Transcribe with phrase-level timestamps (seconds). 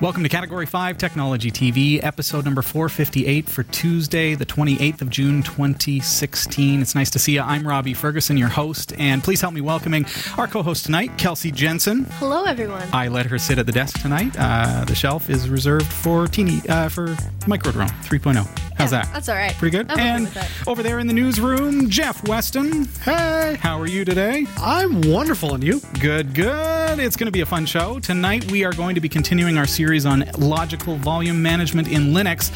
[0.00, 5.42] Welcome to Category 5 Technology TV, episode number 458 for Tuesday, the 28th of June,
[5.42, 6.80] 2016.
[6.80, 7.42] It's nice to see you.
[7.42, 10.06] I'm Robbie Ferguson, your host, and please help me welcoming
[10.38, 12.06] our co host tonight, Kelsey Jensen.
[12.12, 12.88] Hello, everyone.
[12.94, 14.34] I let her sit at the desk tonight.
[14.38, 17.08] Uh, the shelf is reserved for teeny, uh, for
[17.40, 18.69] Microdrone 3.0.
[18.80, 19.12] How's Yeah, that?
[19.12, 19.52] that's all right.
[19.54, 19.90] Pretty good.
[19.90, 22.86] I'm and over there in the newsroom, Jeff Weston.
[23.02, 24.46] Hey, how are you today?
[24.58, 25.80] I'm wonderful, and you?
[26.00, 26.98] Good, good.
[26.98, 27.98] It's going to be a fun show.
[28.00, 32.50] Tonight, we are going to be continuing our series on logical volume management in Linux.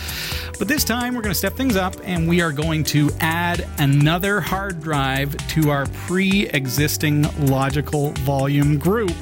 [0.59, 3.67] But this time, we're going to step things up and we are going to add
[3.79, 9.13] another hard drive to our pre existing logical volume group,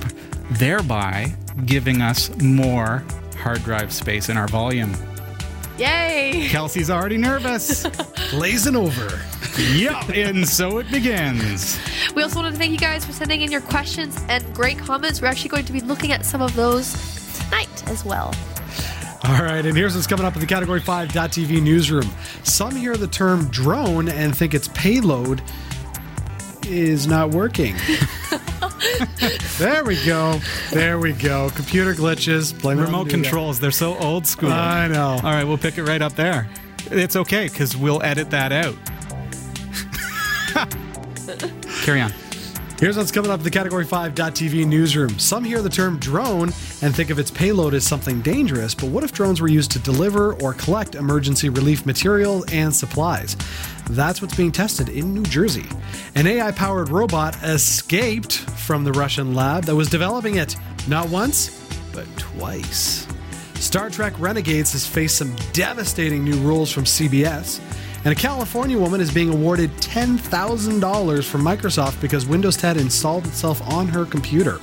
[0.52, 1.34] thereby
[1.66, 3.02] giving us more
[3.38, 4.94] hard drive space in our volume.
[5.78, 6.48] Yay!
[6.50, 7.86] Kelsey's already nervous.
[8.30, 9.20] Blazing over.
[9.74, 11.78] yep, and so it begins.
[12.14, 15.20] We also wanted to thank you guys for sending in your questions and great comments.
[15.20, 16.92] We're actually going to be looking at some of those
[17.38, 18.34] tonight as well.
[19.24, 22.10] All right, and here's what's coming up in the Category 5.tv newsroom.
[22.42, 25.42] Some hear the term drone and think its payload
[26.66, 27.76] is not working.
[29.58, 30.40] there we go.
[30.70, 31.50] There we go.
[31.54, 32.58] Computer glitches.
[32.60, 33.08] Blame Remote guy.
[33.08, 34.50] Uh, controls, they're so old school.
[34.50, 35.10] I know.
[35.22, 36.48] All right, we'll pick it right up there.
[36.90, 38.76] It's okay because we'll edit that out.
[41.84, 42.12] Carry on.
[42.82, 45.16] Here's what's coming up the Category 5.tv newsroom.
[45.16, 46.48] Some hear the term drone
[46.82, 49.78] and think of its payload as something dangerous, but what if drones were used to
[49.78, 53.36] deliver or collect emergency relief material and supplies?
[53.90, 55.64] That's what's being tested in New Jersey.
[56.16, 60.56] An AI powered robot escaped from the Russian lab that was developing it
[60.88, 63.06] not once, but twice.
[63.54, 67.60] Star Trek Renegades has faced some devastating new rules from CBS.
[68.04, 73.62] And a California woman is being awarded $10,000 from Microsoft because Windows 10 installed itself
[73.70, 74.58] on her computer.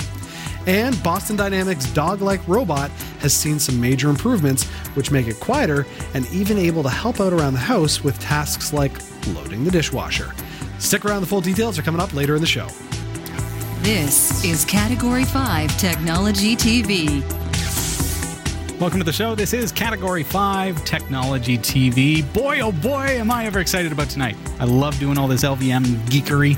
[0.67, 4.65] And Boston Dynamics dog like robot has seen some major improvements,
[4.95, 8.73] which make it quieter and even able to help out around the house with tasks
[8.73, 8.91] like
[9.27, 10.33] loading the dishwasher.
[10.77, 12.67] Stick around, the full details are coming up later in the show.
[13.81, 17.48] This is Category 5 Technology TV.
[18.79, 19.35] Welcome to the show.
[19.35, 22.23] This is Category 5 Technology TV.
[22.33, 24.37] Boy, oh boy, am I ever excited about tonight.
[24.57, 26.57] I love doing all this LVM geekery.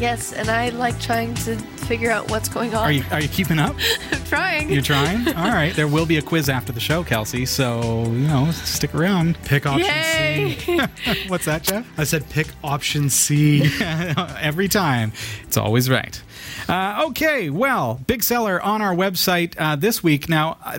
[0.00, 1.54] Yes, and I like trying to
[1.84, 2.84] figure out what's going on.
[2.84, 3.76] Are you, are you keeping up?
[4.12, 4.70] I'm trying.
[4.70, 5.28] You're trying?
[5.36, 5.74] All right.
[5.74, 7.46] There will be a quiz after the show, Kelsey.
[7.46, 9.40] So, you know, stick around.
[9.44, 10.56] Pick option Yay!
[10.58, 10.80] C.
[11.28, 11.86] What's that, Jeff?
[11.98, 13.70] I said pick option C.
[13.80, 15.12] every time.
[15.42, 16.20] It's always right.
[16.68, 20.28] Uh, okay, well, big seller on our website uh, this week.
[20.28, 20.78] Now, uh,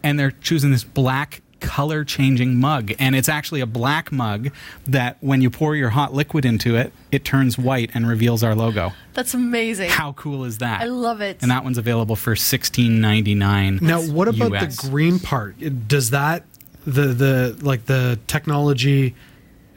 [0.02, 4.50] and they're choosing this black color changing mug and it's actually a black mug
[4.86, 8.56] that when you pour your hot liquid into it it turns white and reveals our
[8.56, 9.90] logo That's amazing.
[9.90, 11.38] how cool is that I love it.
[11.42, 14.78] and that one's available for 16.99 Now, what about US.
[14.82, 15.56] the green part?
[15.88, 16.44] Does that
[16.86, 19.14] the the like the technology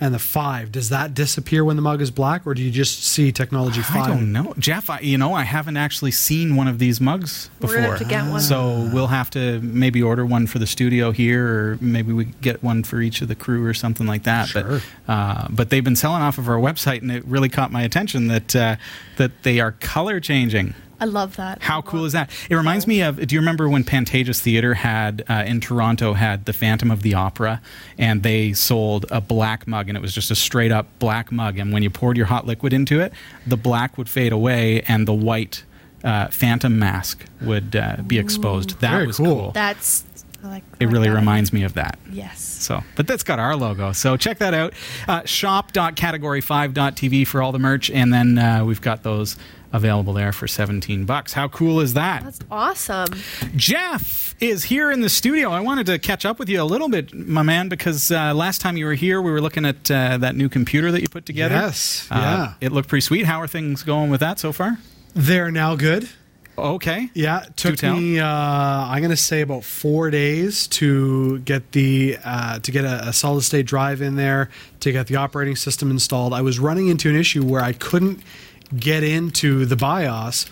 [0.02, 3.04] and the five does that disappear when the mug is black, or do you just
[3.04, 4.02] see technology five?
[4.02, 4.90] I don't know, Jeff.
[4.90, 7.76] I, you know, I haven't actually seen one of these mugs We're before.
[7.76, 8.40] gonna have to get one.
[8.40, 12.64] So we'll have to maybe order one for the studio here, or maybe we get
[12.64, 14.48] one for each of the crew or something like that.
[14.48, 14.80] Sure.
[15.06, 17.82] But uh, but they've been selling off of our website, and it really caught my
[17.82, 18.76] attention that uh,
[19.18, 20.74] that they are color changing.
[21.02, 21.60] I love that.
[21.60, 22.30] How cool is that?
[22.48, 23.26] It reminds me of.
[23.26, 27.14] Do you remember when Pantages Theatre had uh, in Toronto had the Phantom of the
[27.14, 27.60] Opera,
[27.98, 31.58] and they sold a black mug, and it was just a straight up black mug,
[31.58, 33.12] and when you poured your hot liquid into it,
[33.44, 35.64] the black would fade away, and the white
[36.04, 38.78] uh, Phantom mask would uh, be exposed.
[38.78, 39.26] That Very was cool.
[39.26, 39.50] cool.
[39.50, 40.04] That's
[40.44, 40.62] I like.
[40.62, 41.16] I it like really that.
[41.16, 41.98] reminds me of that.
[42.12, 42.40] Yes.
[42.40, 43.90] So, but that's got our logo.
[43.90, 44.72] So check that out.
[45.08, 49.36] Uh, shop.category5.tv for all the merch, and then uh, we've got those
[49.72, 51.32] available there for 17 bucks.
[51.32, 52.24] How cool is that?
[52.24, 53.08] That's awesome.
[53.56, 55.50] Jeff is here in the studio.
[55.50, 58.60] I wanted to catch up with you a little bit, my man, because uh, last
[58.60, 61.26] time you were here, we were looking at uh, that new computer that you put
[61.26, 61.54] together.
[61.54, 62.16] Yes, Uh,
[62.60, 62.66] yeah.
[62.66, 63.24] It looked pretty sweet.
[63.26, 64.78] How are things going with that so far?
[65.14, 66.08] They're now good.
[66.58, 67.08] Okay.
[67.14, 67.96] Yeah, it took tell.
[67.96, 68.20] me.
[68.20, 73.08] Uh, I'm going to say about four days to get the uh, to get a,
[73.08, 76.34] a solid state drive in there to get the operating system installed.
[76.34, 78.20] I was running into an issue where I couldn't
[78.76, 80.46] get into the BIOS,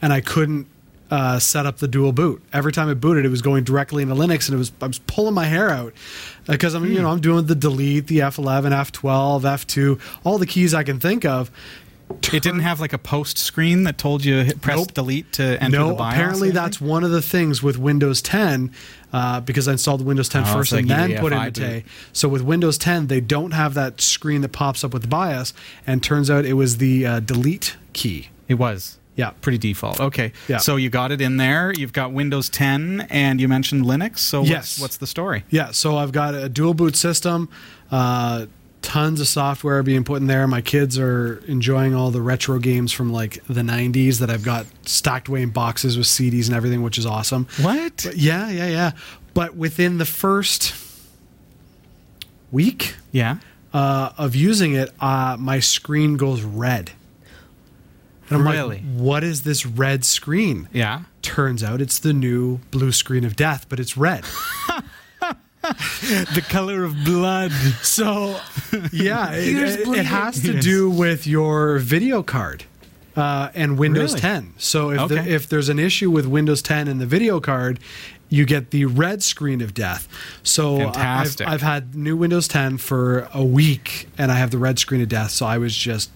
[0.00, 0.66] and I couldn't
[1.10, 2.42] uh, set up the dual boot.
[2.52, 4.98] Every time it booted, it was going directly into Linux, and it was I was
[5.00, 5.92] pulling my hair out
[6.46, 10.72] because I'm you know I'm doing the delete, the F11, F12, F2, all the keys
[10.74, 11.50] I can think of.
[12.10, 14.92] It didn't have like a post screen that told you hit press Nope.
[14.92, 16.12] delete to enter no, the BIOS.
[16.14, 18.70] apparently that's one of the things with Windows 10
[19.12, 21.38] uh, because I installed Windows 10 Oh, first and like then put in.
[21.62, 21.84] Mate.
[22.12, 25.52] So with Windows 10, they don't have that screen that pops up with the BIOS,
[25.86, 28.28] and turns out it was the uh, delete key.
[28.48, 28.98] It was.
[29.14, 29.30] Yeah.
[29.42, 30.00] Pretty default.
[30.00, 30.32] Okay.
[30.48, 30.56] Yeah.
[30.56, 31.70] So you got it in there.
[31.76, 34.20] You've got Windows 10 and you mentioned Linux.
[34.20, 34.52] So Yes.
[34.54, 35.44] what's, what's the story?
[35.50, 37.50] Yeah, so I've got a dual boot system,
[37.90, 38.46] uh,
[38.82, 40.46] tons of software being put in there.
[40.46, 44.66] My kids are enjoying all the retro games from like the 90s that I've got
[44.84, 47.46] stacked away in boxes with CDs and everything, which is awesome.
[47.60, 48.02] What?
[48.04, 48.92] But yeah, yeah, yeah.
[49.34, 50.74] But within the first
[52.50, 53.38] week Yeah.
[53.72, 56.90] uh, of using it, uh, my screen goes red.
[58.28, 58.76] And I'm Really?
[58.76, 60.68] like, what is this red screen?
[60.72, 61.02] Yeah.
[61.22, 64.24] Turns out it's the new blue screen of death, but it's red.
[66.34, 67.52] the color of blood.
[67.82, 68.38] So,
[68.92, 70.64] yeah, it, it- it has to Yes.
[70.64, 72.64] do with your video card
[73.16, 74.20] uh, and Windows Really?
[74.20, 74.54] 10.
[74.58, 75.14] So, if, Okay.
[75.16, 77.78] the, if there's an issue with Windows 10 and the video card,
[78.28, 80.08] you get the red screen of death.
[80.42, 84.58] So, I- I've, I've had new Windows 10 for a week, and I have the
[84.58, 85.30] red screen of death.
[85.30, 86.10] So, I was just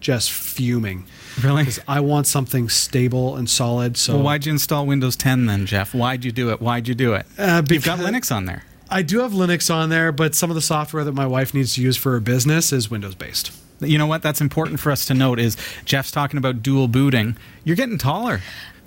[0.00, 1.04] just fuming
[1.42, 1.62] Really?
[1.64, 3.96] because I want something stable and solid.
[3.96, 5.92] So, Well, why'd you install Windows 10 then, Jeff?
[5.92, 6.60] Why'd you do it?
[6.60, 7.26] Why'd you do it?
[7.36, 8.62] Uh, You've got Linux on there.
[8.90, 11.74] I do have Linux on there, but some of the software that my wife needs
[11.74, 13.52] to use for her business is Windows based.
[13.80, 14.22] You know what?
[14.22, 17.36] That's important for us to note is Jeff's talking about dual booting.
[17.64, 18.40] You're getting taller.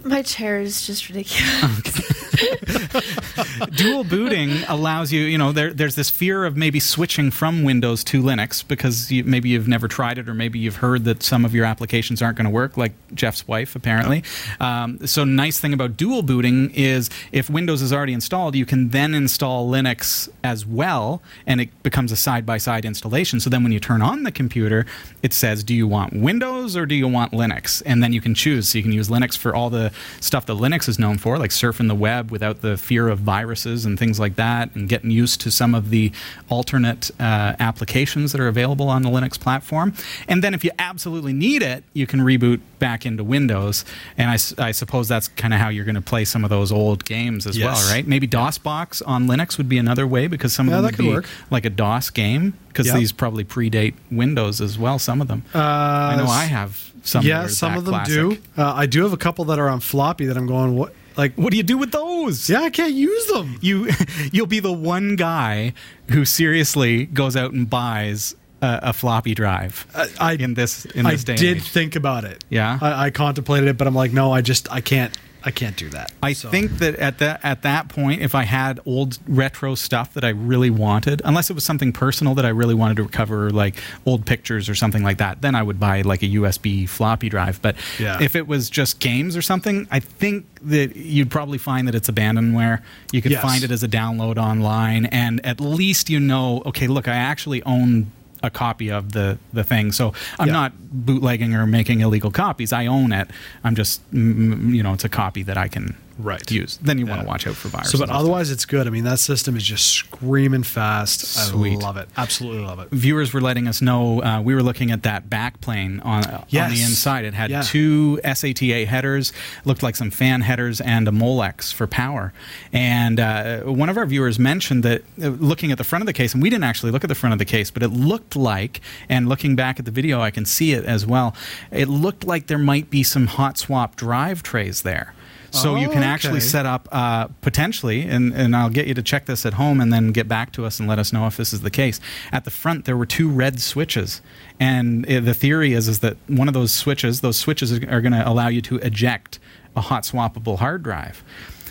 [0.03, 2.11] My chair is just ridiculous.
[3.75, 8.03] dual booting allows you, you know, there, there's this fear of maybe switching from Windows
[8.05, 11.45] to Linux because you, maybe you've never tried it or maybe you've heard that some
[11.45, 14.23] of your applications aren't going to work, like Jeff's wife, apparently.
[14.59, 18.89] Um, so, nice thing about dual booting is if Windows is already installed, you can
[18.89, 23.39] then install Linux as well, and it becomes a side by side installation.
[23.39, 24.85] So, then when you turn on the computer,
[25.21, 27.81] it says, Do you want Windows or do you want Linux?
[27.85, 28.69] And then you can choose.
[28.69, 31.51] So, you can use Linux for all the stuff that Linux is known for, like
[31.51, 35.41] surfing the web without the fear of viruses and things like that, and getting used
[35.41, 36.11] to some of the
[36.49, 39.93] alternate uh, applications that are available on the Linux platform.
[40.27, 43.85] And then if you absolutely need it, you can reboot back into Windows.
[44.17, 47.05] And I suppose that's kind of how you're going to play some of those old
[47.05, 47.65] games as Yes.
[47.83, 48.05] well, right?
[48.07, 50.95] Maybe DOSBox on Linux would be another way because some of Yeah, them that would
[50.95, 51.25] could be work.
[51.51, 52.95] like a DOS game because Yep.
[52.97, 54.97] these probably predate Windows as well.
[54.99, 55.43] Some of them.
[55.53, 57.23] Uh, I know I have some.
[57.23, 58.13] that yeah, some of them classic.
[58.13, 58.37] do.
[58.57, 60.93] Uh, I do have a couple that are on floppy that I'm going, what?
[61.17, 62.49] Like, What do you do with those?
[62.49, 63.57] yeah, I can't use them.
[63.61, 63.89] you
[64.31, 65.73] you'll be the one guy
[66.09, 69.85] who seriously goes out and buys a, a floppy drive
[70.19, 72.43] I- in this in I this day and did think about it.
[72.49, 72.79] Yeah?
[72.81, 75.89] I, I contemplated it, but I'm like, no, I just, I can't, I can't do
[75.89, 76.11] that.
[76.21, 80.13] I So- think that at that at that point, if I had old retro stuff
[80.13, 83.49] that I really wanted, unless it was something personal that I really wanted to recover,
[83.49, 87.29] like old pictures or something like that, then I would buy like a USB floppy
[87.29, 87.59] drive.
[87.61, 88.17] But Yeah.
[88.21, 92.09] if it was just games or something, I think that you'd probably find that it's
[92.09, 92.79] abandonware.
[93.11, 93.41] You could Yes.
[93.41, 97.63] find it as a download online, and at least you know, okay, look, I actually
[97.63, 98.11] own
[98.43, 99.91] a copy of the the thing.
[99.91, 100.53] So I'm Yeah.
[100.53, 102.73] not bootlegging or making illegal copies.
[102.73, 103.29] I own it.
[103.63, 106.49] I'm just you know, it's a copy that I can Right.
[106.51, 106.77] use.
[106.81, 107.91] Then you want to watch out for viruses.
[107.93, 108.19] So, but and stuff.
[108.19, 108.87] otherwise, it's good.
[108.87, 111.21] I mean, that system is just screaming fast.
[111.21, 111.73] Sweet.
[111.81, 112.09] I love it.
[112.17, 112.89] Absolutely love it.
[112.91, 116.45] viewers were letting us know uh, we were looking at that back plane on on
[116.49, 116.71] Yes.
[116.71, 117.25] the inside.
[117.25, 117.61] It had Yeah.
[117.61, 119.33] two SATA headers,
[119.65, 122.33] looked like some fan headers, and a Molex for power.
[122.73, 126.13] And uh, one of our viewers mentioned that uh, looking at the front of the
[126.13, 128.35] case, and we didn't actually look at the front of the case, but it looked
[128.35, 131.35] like, and looking back at the video, I can see it as well.
[131.71, 135.13] It looked like there might be some hot swap drive trays there.
[135.51, 136.47] So you Oh, can actually okay.
[136.47, 139.91] set up uh, potentially, and, and I'll get you to check this at home and
[139.91, 141.99] then get back to us and let us know if this is the case.
[142.31, 144.21] At the front, there were two red switches,
[144.59, 148.13] and uh, the theory is is that one of those switches, those switches are going
[148.13, 149.39] to allow you to eject
[149.75, 151.23] a hot swappable hard drive.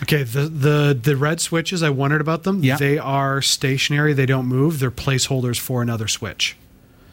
[0.03, 2.63] Okay, the, the the red switches, I wondered about them.
[2.63, 2.77] Yeah.
[2.77, 4.79] They are stationary, they don't move.
[4.79, 6.55] They're placeholders for another switch.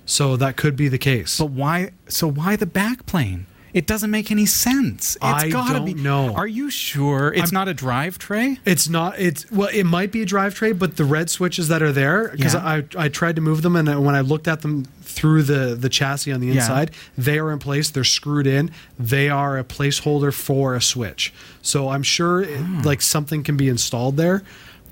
[0.06, 1.38] So that could be the case.
[1.38, 1.90] But why?
[2.08, 3.44] So why the backplane?
[3.78, 5.14] It doesn't make any sense.
[5.14, 5.94] It's I gotta don't be.
[5.94, 6.34] know.
[6.34, 8.58] Are you sure it's not a drive tray?
[8.64, 9.18] It's not.
[9.20, 9.68] It's well.
[9.72, 12.66] It might be a drive tray, but the red switches that are there, because Yeah.
[12.74, 15.88] I I tried to move them, and when I looked at them through the the
[15.88, 17.88] chassis on the inside, they are in place.
[17.90, 18.70] They're screwed in.
[18.98, 21.32] They are a placeholder for a switch.
[21.62, 22.82] So I'm sure it, Hmm.
[22.82, 24.42] like something can be installed there.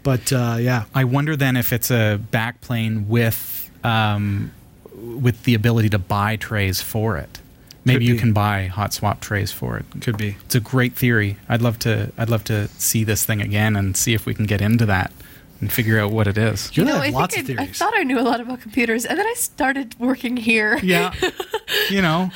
[0.04, 4.52] But uh, yeah, I wonder then if it's a backplane with um,
[4.94, 7.40] with the ability to buy trays for it.
[7.86, 9.86] Maybe you can buy hot swap trays for it.
[10.00, 10.36] could be.
[10.44, 11.36] It's a great theory.
[11.48, 12.12] I'd love to.
[12.18, 15.12] I'd love to see this thing again and see if we can get into that
[15.60, 16.76] and figure out what it is.
[16.76, 18.40] You You know, I have lots think of I, I thought I knew a lot
[18.40, 20.78] about computers, and then I started working here.
[20.82, 21.14] Yeah,
[21.90, 22.30] you know,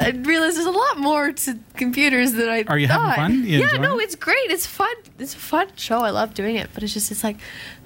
[0.00, 3.16] I realized there's a lot more to computers than I Are you having thought.
[3.16, 3.44] fun?
[3.44, 4.02] You yeah, no, it?
[4.04, 4.50] it's great.
[4.50, 4.94] It's fun.
[5.18, 6.00] It's a fun show.
[6.00, 7.36] I love doing it, but it's just it's like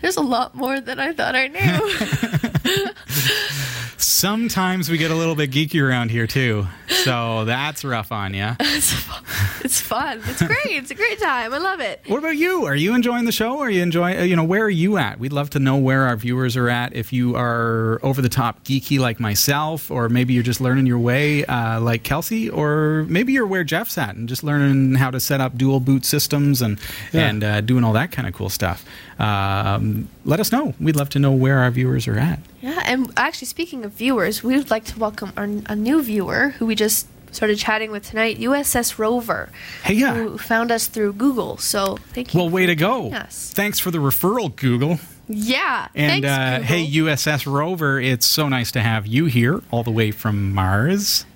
[0.01, 2.91] there's a lot more than I thought I knew.
[4.21, 6.67] sometimes we get a little bit geeky around here too.
[7.05, 8.51] So that's rough on you.
[8.61, 9.25] it's, fun.
[9.65, 10.21] it's fun.
[10.27, 10.77] It's great.
[10.77, 11.55] It's a great time.
[11.55, 12.03] I love it.
[12.07, 12.67] What about you?
[12.67, 13.61] Are you enjoying the show?
[13.61, 14.19] Are you enjoying?
[14.19, 15.19] uh, You know, where are you at?
[15.19, 16.95] We'd love to know where our viewers are at.
[16.95, 20.99] If you are over the top geeky like myself, or maybe you're just learning your
[20.99, 25.21] way uh, like Kelsey, or maybe you're where Jeff's at and just learning how to
[25.21, 26.79] set up dual boot systems and
[27.13, 27.29] Yeah.
[27.29, 28.85] and uh, doing all that kind of cool stuff.
[29.19, 30.75] Um, let us know.
[30.81, 32.41] We'd love to know where our viewers are at.
[32.63, 36.51] Yeah, and actually, speaking of viewers, we would like to welcome our, a new viewer
[36.51, 39.51] who we just started chatting with tonight, USS Rover,
[39.85, 40.15] Hey, yeah.
[40.15, 41.57] who found us through Google.
[41.59, 42.41] So thank you.
[42.41, 43.13] Well, way to go!
[43.13, 43.53] us.
[43.55, 44.99] Thanks for the referral, Google.
[45.29, 45.87] Yeah.
[45.95, 49.93] And thanks, uh, hey, USS Rover, it's so nice to have you here, all the
[49.93, 51.25] way from Mars.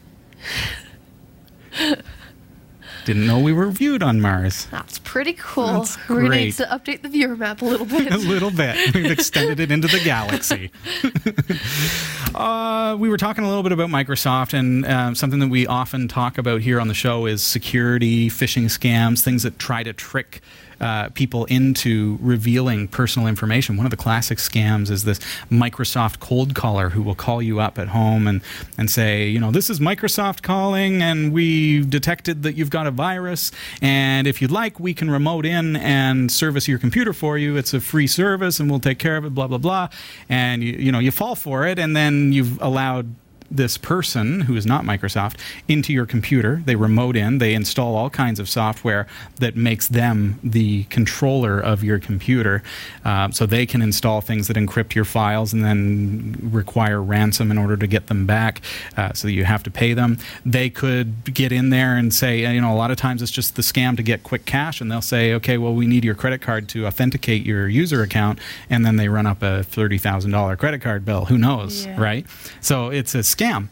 [3.05, 4.67] Didn't know we were viewed on Mars.
[4.71, 5.81] That's pretty cool.
[5.81, 8.13] That's We're gonna need to update the viewer map a little bit.
[8.13, 8.95] A little bit.
[8.95, 10.71] We've extended it into the galaxy.
[12.35, 16.09] uh, we were talking a little bit about Microsoft, and um, something that we often
[16.09, 20.41] talk about here on the show is security, phishing scams, things that try to trick.
[20.81, 23.77] Uh, people into revealing personal information.
[23.77, 25.19] One of the classic scams is this
[25.51, 28.43] Microsoft cold caller who will call you up at home and,
[28.77, 32.91] and say, you know, this is Microsoft calling, and we detected that you've got a
[32.91, 33.51] virus.
[33.81, 37.57] And if you'd like, we can remote in and service your computer for you.
[37.57, 39.35] It's a free service, and we'll take care of it.
[39.35, 39.89] Blah blah blah.
[40.29, 43.15] And you you know you fall for it, and then you've allowed
[43.55, 45.37] this person who is not Microsoft
[45.69, 46.63] into your computer.
[46.67, 49.07] They remote in, they install all kinds of software
[49.39, 52.63] that makes them the controller of your computer.
[53.05, 57.59] Uh, so they can install things that encrypt your files and then require ransom in
[57.59, 58.61] order to get them back.
[58.97, 60.19] Uh, so you have to pay them.
[60.45, 63.55] They could get in there and say, you know, a lot of times it's just
[63.57, 66.41] the scam to get quick cash, and they'll say, okay, well, we need your credit
[66.41, 70.57] card to authenticate your user account, and then they run up a thirty thousand dollar
[70.57, 71.27] credit card bill.
[71.27, 72.01] Who knows, Yeah.
[72.01, 72.27] right?
[72.61, 73.69] So it's a scam damn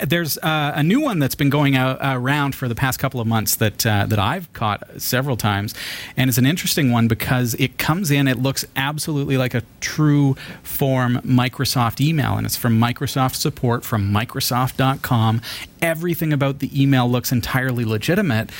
[0.00, 3.26] there's uh, a new one that's been going out, around for the past couple of
[3.26, 5.74] months that uh, that I've caught several times,
[6.16, 8.28] and it's an interesting one because it comes in.
[8.28, 14.12] It looks absolutely like a true form Microsoft email, and it's from Microsoft support from
[14.12, 15.42] Microsoft.com.
[15.80, 18.50] Everything about the email looks entirely legitimate,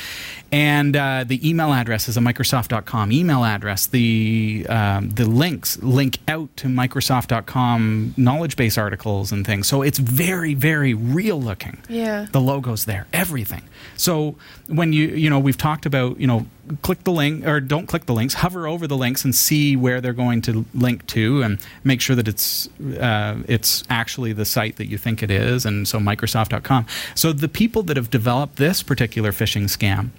[0.51, 3.87] and uh, the email address is a Microsoft.com email address.
[3.87, 9.67] The um, the links link out to Microsoft.com knowledge base articles and things.
[9.67, 11.77] So it's very very real looking.
[11.87, 12.27] Yeah.
[12.31, 13.63] The logos there, everything.
[13.95, 14.35] So
[14.67, 16.45] when you you know we've talked about you know
[16.81, 20.01] click the link or don't click the links, hover over the links and see where
[20.01, 22.67] they're going to link to, and make sure that it's
[22.99, 25.65] uh, it's actually the site that you think it is.
[25.65, 26.85] And so Microsoft.com.
[27.15, 30.09] So the people that have developed this particular phishing scam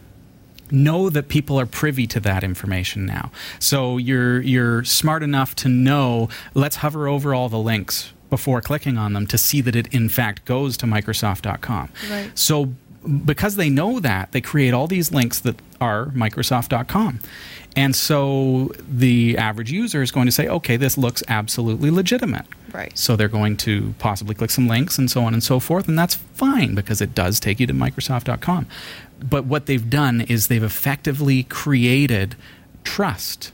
[0.70, 3.30] know that people are privy to that information now.
[3.58, 6.28] So you're you're smart enough to know.
[6.54, 10.08] Let's hover over all the links before clicking on them to see that it in
[10.08, 11.88] fact goes to Microsoft.com.
[12.10, 12.30] Right.
[12.34, 12.74] So
[13.24, 17.20] because they know that, they create all these links that are Microsoft.com.
[17.76, 22.46] And so the average user is going to say, okay, this looks absolutely legitimate.
[22.72, 22.96] Right.
[22.98, 25.96] So they're going to possibly click some links and so on and so forth, and
[25.96, 28.66] that's fine because it does take you to Microsoft.com.
[29.20, 32.34] But what they've done is they've effectively created
[32.82, 33.52] trust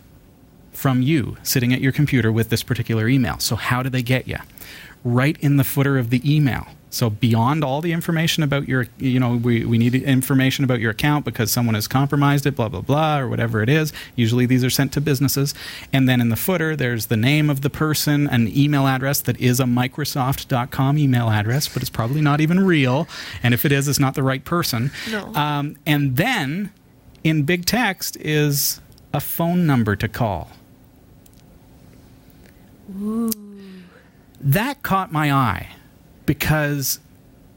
[0.81, 3.39] from you sitting at your computer with this particular email.
[3.39, 4.39] So, how do they get you?
[5.05, 6.67] Right in the footer of the email.
[6.91, 10.91] So beyond all the information about your, you know, we, we need information about your
[10.91, 13.93] account because someone has compromised it, blah, blah, blah, or whatever it is.
[14.17, 15.55] Usually these are sent to businesses.
[15.93, 19.41] And then in the footer, there's the name of the person, an email address that
[19.41, 23.07] is a Microsoft.com email address, but it's probably not even real.
[23.43, 24.91] And if it is, it's not the right person.
[25.13, 25.33] No.
[25.35, 26.73] Um, and then
[27.23, 28.81] in big text is
[29.15, 30.51] a phone number to call.
[34.41, 35.69] That caught my eye
[36.27, 36.99] because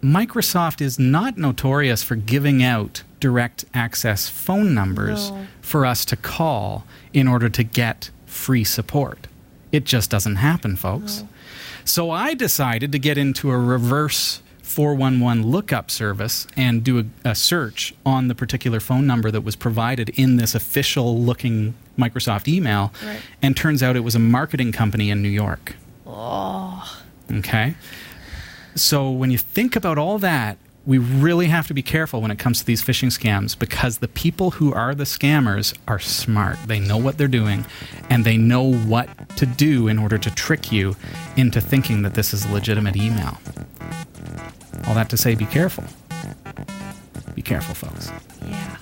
[0.02, 5.48] Microsoft is not notorious for giving out direct access phone numbers No.
[5.62, 9.28] for us to call in order to get free support.
[9.72, 11.24] It just doesn't happen, folks.
[11.86, 17.36] So I decided to get into a reverse 411 lookup service and do a, a
[17.36, 22.92] search on the particular phone number that was provided in this official looking Microsoft email.
[23.06, 23.22] Right.
[23.42, 25.76] And turns out it was a marketing company in New York.
[26.08, 27.76] Oh, Okay.
[28.76, 32.38] So when you think about all that, we really have to be careful when it
[32.40, 36.58] comes to these phishing scams because the people who are the scammers are smart.
[36.66, 37.66] They know what they're doing
[38.10, 39.08] and they know what
[39.38, 40.96] to do in order to trick you
[41.38, 43.38] into thinking that this is a legitimate email.
[44.88, 45.86] All that to say, be careful.
[47.36, 48.12] Be careful, folks.
[48.46, 48.76] yeah.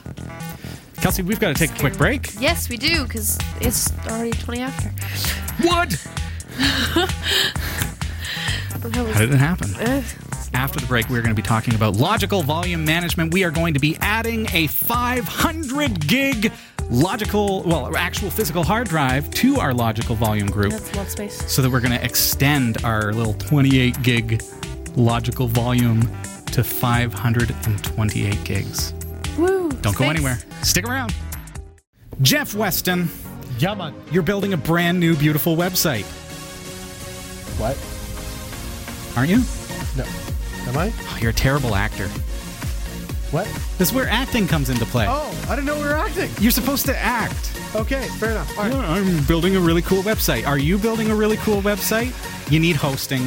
[1.01, 2.29] Kelsey, we've got to take a quick break.
[2.39, 4.89] Yes, we do, because it's already 20 after.
[5.67, 6.08] What?
[8.81, 9.74] How did it happen?
[9.75, 10.03] uh,
[10.53, 13.34] After the break, we're going to be talking about logical volume management.
[13.34, 16.51] We are going to be adding a 500 gig
[16.89, 21.12] logical, well, actual physical hard drive to our logical volume group that's a lot of
[21.12, 21.51] space.
[21.51, 24.43] so that we're going to extend our little 28 gig
[24.96, 26.01] logical volume
[26.48, 28.93] to 528 gigs.
[29.38, 29.69] Woo!
[29.69, 30.09] Don't go space.
[30.09, 30.39] anywhere.
[30.63, 31.13] Stick around.
[32.21, 33.09] Jeff Weston,
[33.57, 33.93] Yeah, man.
[34.11, 36.03] you're building a brand new, beautiful website,
[37.57, 37.77] What?
[39.17, 39.43] aren't you?
[39.97, 40.05] No.
[40.69, 40.93] Am I?
[41.09, 42.07] Oh, you're a terrible actor.
[43.31, 43.45] What?
[43.77, 45.05] This is where acting comes into play.
[45.07, 46.29] Oh, I didn't know we were acting.
[46.39, 47.57] You're supposed to act.
[47.75, 48.57] Okay, fair enough.
[48.57, 48.73] All right.
[48.73, 50.45] Yeah, I'm building a really cool website.
[50.45, 52.11] Are you building a really cool website?
[52.51, 53.22] You need hosting.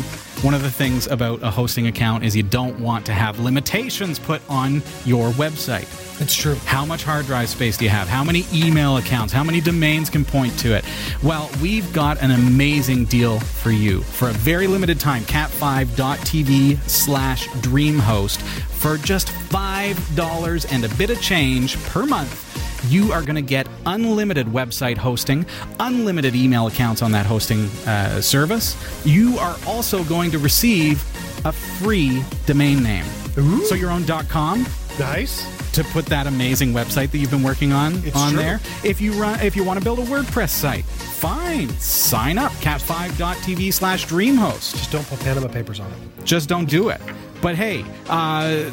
[0.45, 4.19] One of the things about a hosting account is you don't want to have limitations
[4.19, 5.89] put on your website.
[6.21, 6.57] It's true.
[6.67, 8.09] How much hard drive space do you have?
[8.09, 9.33] How many email accounts?
[9.33, 10.85] How many domains can point to it?
[11.23, 14.03] Well, we've got an amazing deal for you.
[14.03, 18.43] For a very limited time, cat5.tv slash dreamhost.
[18.43, 23.67] For just $5 and a bit of change per month, you are going to get
[23.87, 25.45] unlimited website hosting,
[25.81, 28.77] unlimited email accounts on that hosting uh, service.
[29.07, 31.03] You are also going to receive
[31.45, 33.05] a free domain name.
[33.39, 33.65] Ooh.
[33.65, 34.67] So your own .com,
[34.99, 35.45] Nice.
[35.73, 38.39] to put that amazing website that you've been working on It's on true.
[38.41, 38.61] there.
[38.85, 41.69] If you run, if you want to build a WordPress site, fine.
[41.81, 44.77] Sign up cat5.tv slash dreamhost.
[44.77, 45.99] Just don't put Panama Papers on it.
[46.25, 47.01] Just don't do it.
[47.43, 48.71] But hey, uh,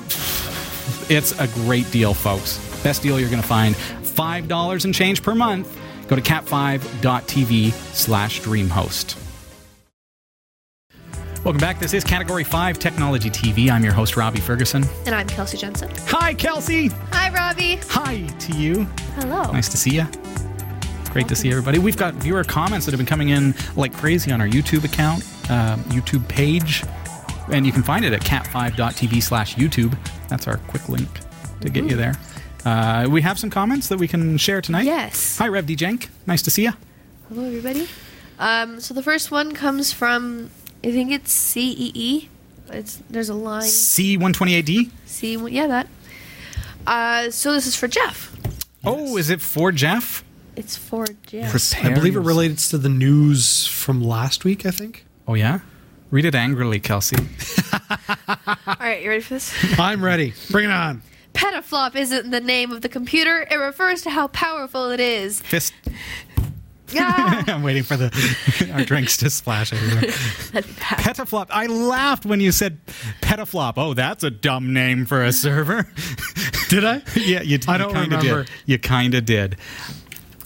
[1.09, 2.57] it's a great deal, folks.
[2.83, 3.75] Best deal you're going to find.
[4.11, 5.77] $5 and change per month.
[6.07, 9.17] Go to cat5.tv slash dreamhost.
[11.43, 11.79] Welcome back.
[11.79, 13.71] This is Category 5 Technology TV.
[13.71, 14.83] I'm your host, Robbie Ferguson.
[15.07, 15.89] And I'm Kelsey Jensen.
[16.05, 16.89] Hi, Kelsey.
[17.11, 17.77] Hi, Robbie.
[17.87, 18.83] Hi to you.
[19.15, 19.51] Hello.
[19.51, 20.05] Nice to see you.
[21.09, 21.79] Great to see everybody.
[21.79, 25.23] We've got viewer comments that have been coming in like crazy on our YouTube account,
[25.49, 26.83] uh, YouTube page,
[27.51, 29.97] and you can find it at cat5.tv slash YouTube.
[30.29, 31.09] That's our quick link
[31.61, 32.13] to get you there.
[32.65, 34.85] Uh, we have some comments that we can share tonight.
[34.85, 35.37] Yes.
[35.37, 35.75] Hi, Rev D.
[35.75, 36.09] Jenk.
[36.27, 36.73] Nice to see you.
[37.29, 37.87] Hello, everybody.
[38.39, 40.51] Um, so the first one comes from,
[40.83, 42.29] I think it's CEE.
[42.69, 44.91] It's there's a line C128D.
[45.05, 45.35] C.
[45.49, 45.87] Yeah, that.
[46.87, 48.35] Uh, so this is for Jeff.
[48.83, 50.23] Oh, is it for Jeff?
[50.55, 51.51] It's for Jeff.
[51.51, 55.05] Prepare I believe it relates to the news from last week, I think.
[55.27, 55.59] Oh, yeah?
[56.09, 57.15] Read it angrily, Kelsey.
[57.71, 59.53] All right, you ready for this?
[59.79, 60.33] I'm ready.
[60.49, 61.01] Bring it on.
[61.33, 63.47] Petaflop isn't the name of the computer.
[63.49, 65.41] It refers to how powerful it is.
[65.41, 65.73] Fist.
[66.93, 68.11] Yeah, I'm waiting for the
[68.73, 70.11] our drinks to splash everywhere.
[70.51, 70.99] that'd be bad.
[70.99, 71.47] Petaflop.
[71.49, 72.85] I laughed when you said
[73.21, 73.75] petaflop.
[73.77, 75.87] Oh, that's a dumb name for a server.
[76.67, 77.01] Did I?
[77.15, 78.43] yeah, you, I you don't kinda remember.
[78.43, 78.51] Did.
[78.65, 79.55] You kind of did.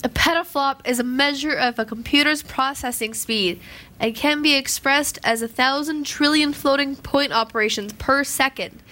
[0.06, 3.60] A petaflop is a measure of a computer's processing speed
[4.00, 8.84] and can be expressed as a thousand trillion floating point operations per second.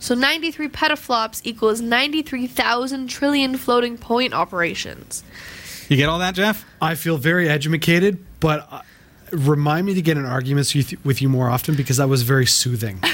[0.00, 5.22] So 93 petaflops equals 93,000 trillion floating point operations.
[5.88, 6.64] You get all that, Jeff?
[6.82, 8.82] I feel very educated, but uh,
[9.30, 12.22] remind me to get in arguments with you, with you more often because that was
[12.22, 13.00] very soothing.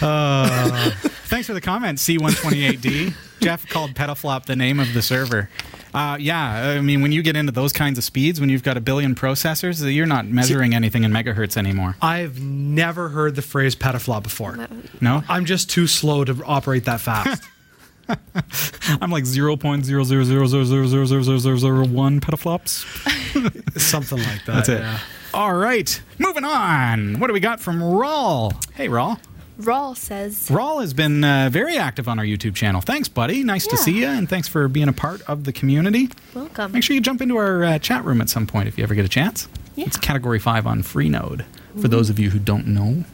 [1.44, 3.12] Thanks for the comment, C128D.
[3.42, 5.50] Jeff called Petaflop the name of the server.
[5.92, 8.78] Uh, yeah, I mean, when you get into those kinds of speeds, when you've got
[8.78, 11.96] a billion processors, you're not measuring anything in megahertz anymore.
[12.00, 14.66] I've never heard the phrase petaflop before.
[15.02, 15.22] No?
[15.28, 17.42] I'm just too slow to operate that fast.
[18.08, 23.74] I'm like 0.00000000001 petaflops.
[23.78, 24.54] Something like that.
[24.54, 24.80] That's it.
[24.80, 24.98] yeah.
[25.34, 27.20] All right, moving on.
[27.20, 28.54] What do we got from Rawl?
[28.72, 29.18] Hey, Rawl.
[29.58, 32.80] Rawl says, Rawl has been uh, very active on our YouTube channel.
[32.80, 33.44] Thanks, buddy.
[33.44, 36.08] Nice to see you, and thanks for being a part of the community.
[36.34, 36.72] Welcome.
[36.72, 38.94] Make sure you jump into our uh, chat room at some point if you ever
[38.96, 39.46] get a chance.
[39.76, 39.84] Yeah.
[39.86, 41.44] It's Category 5 on Freenode,
[41.80, 43.04] for those of you who don't know.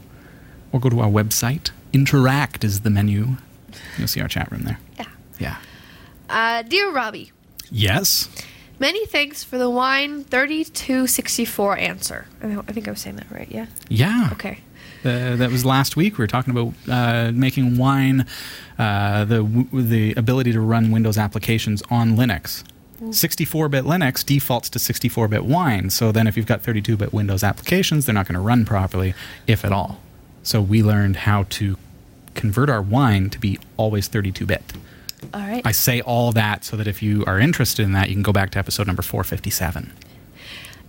[0.72, 1.70] Or go to our website.
[1.92, 3.36] Interact is the menu.
[3.98, 4.78] You'll see our chat room there.
[4.98, 5.06] Yeah.
[5.38, 5.56] Yeah.
[6.28, 7.32] Uh, Dear Robbie,
[7.70, 8.28] Yes.
[8.78, 12.26] many thanks for the wine 3264 answer.
[12.42, 13.66] I think I was saying that right, yeah?
[13.88, 14.28] Yeah.
[14.32, 14.60] Okay.
[15.04, 16.18] Uh, that was last week.
[16.18, 18.26] We were talking about uh, making wine,
[18.78, 22.64] uh, the the ability to run Windows applications on Linux.
[23.00, 25.88] 64-bit Linux defaults to 64-bit wine.
[25.88, 29.14] So then, if you've got 32-bit Windows applications, they're not going to run properly,
[29.46, 30.00] if at all.
[30.42, 31.78] So we learned how to
[32.34, 34.74] convert our wine to be always 32-bit.
[35.32, 35.62] All right.
[35.64, 38.32] I say all that so that if you are interested in that, you can go
[38.32, 39.92] back to episode number 457.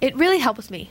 [0.01, 0.89] it really helps me.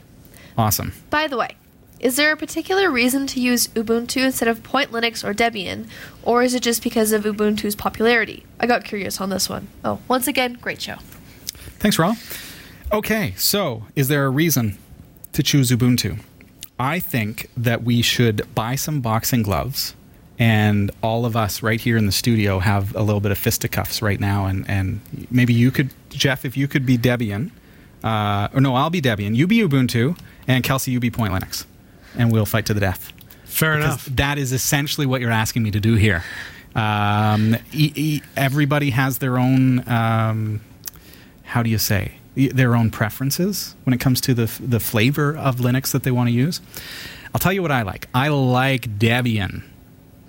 [0.57, 0.93] Awesome.
[1.11, 1.55] By the way,
[2.01, 5.87] is there a particular reason to use Ubuntu instead of Point Linux or Debian,
[6.23, 8.43] or is it just because of Ubuntu's popularity?
[8.59, 9.67] I got curious on this one.
[9.85, 10.95] Oh, once again, great show.
[11.77, 12.17] Thanks, Raul.
[12.91, 14.79] Okay, so is there a reason
[15.33, 16.19] to choose Ubuntu?
[16.79, 19.93] I think that we should buy some boxing gloves,
[20.39, 24.01] and all of us right here in the studio have a little bit of fisticuffs
[24.01, 27.51] right now, and, and maybe you could, Jeff, if you could be Debian,
[28.03, 31.65] uh, or no, I'll be Debian, you be Ubuntu, and Kelsey, you be Point Linux,
[32.17, 33.11] and we'll fight to the death.
[33.45, 34.05] Fair Because enough.
[34.17, 36.23] that is essentially what you're asking me to do here.
[36.75, 40.61] Um, e- e- everybody has their own, um,
[41.43, 45.35] how do you say, their own preferences when it comes to the f- the flavor
[45.35, 46.61] of Linux that they want to use.
[47.33, 48.07] I'll tell you what I like.
[48.15, 49.63] I like Debian.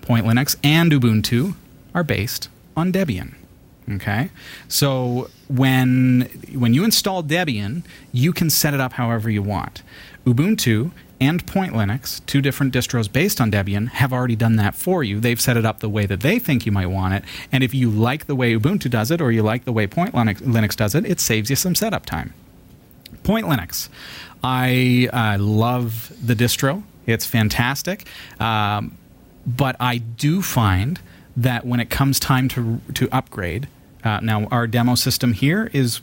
[0.01, 1.55] Point Linux and Ubuntu
[1.95, 3.35] are based on Debian.
[3.89, 4.31] Okay,
[4.67, 9.83] so when when you install Debian, you can set it up however you want.
[10.27, 10.91] Ubuntu
[11.23, 15.21] and Point Linux, two different distros based on Debian, have already done that for you.
[15.21, 17.73] They've set it up the way that they think you might want it, and if
[17.73, 20.75] you like the way Ubuntu does it or you like the way Point Linux, Linux
[20.75, 22.35] does it, it saves you some setup time.
[23.23, 23.89] Point Linux.
[24.43, 26.83] I love the distro.
[27.07, 28.05] It's fantastic.
[28.41, 28.99] Um,
[29.47, 30.99] but I do find
[31.37, 33.69] that when it comes time to, to upgrade,
[34.03, 36.01] uh, now our demo system here is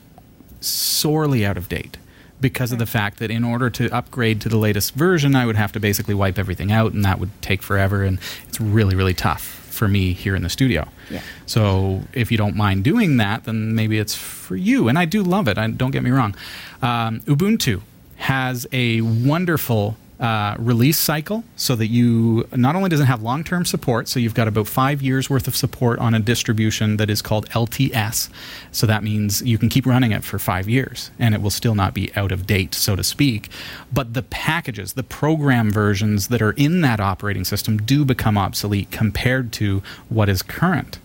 [0.61, 1.97] sorely out of date
[2.41, 5.55] because of the fact that in order to upgrade to the latest version, I would
[5.55, 9.13] have to basically wipe everything out, and that would take forever, and it's really, really
[9.13, 10.87] tough for me here in the studio.
[11.09, 11.21] Yeah.
[11.45, 14.89] So if you don't mind doing that, then maybe it's for you.
[14.89, 15.57] And I do love it.
[15.57, 16.35] I, don't get me wrong.
[16.81, 17.81] Um, Ubuntu
[18.17, 23.63] has a wonderful uh, release cycle so that you not only doesn't have long term
[23.63, 27.21] support, so you've got about five years worth of support on a distribution that is
[27.21, 28.29] called LTS.
[28.71, 31.73] So that means you can keep running it for five years and it will still
[31.73, 33.49] not be out of date, so to speak.
[33.93, 38.91] But the packages, the program versions that are in that operating system do become obsolete
[38.91, 40.99] compared to what is current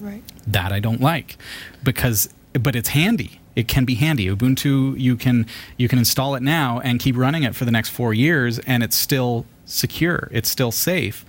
[0.00, 0.22] Right.
[0.46, 1.36] that I don't like
[1.82, 3.40] because but it's handy.
[3.56, 4.28] It can be handy.
[4.28, 7.88] Ubuntu you can you can install it now and keep running it for the next
[7.88, 10.28] 4 years and it's still secure.
[10.30, 11.24] It's still safe.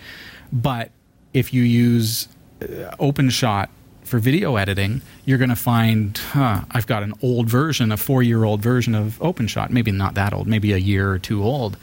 [0.52, 0.92] But
[1.34, 2.28] if you use
[2.62, 3.70] uh, OpenShot
[4.04, 8.62] for video editing, you're going to find huh, I've got an old version, a 4-year-old
[8.62, 11.78] version of OpenShot, maybe not that old, maybe a year or two old.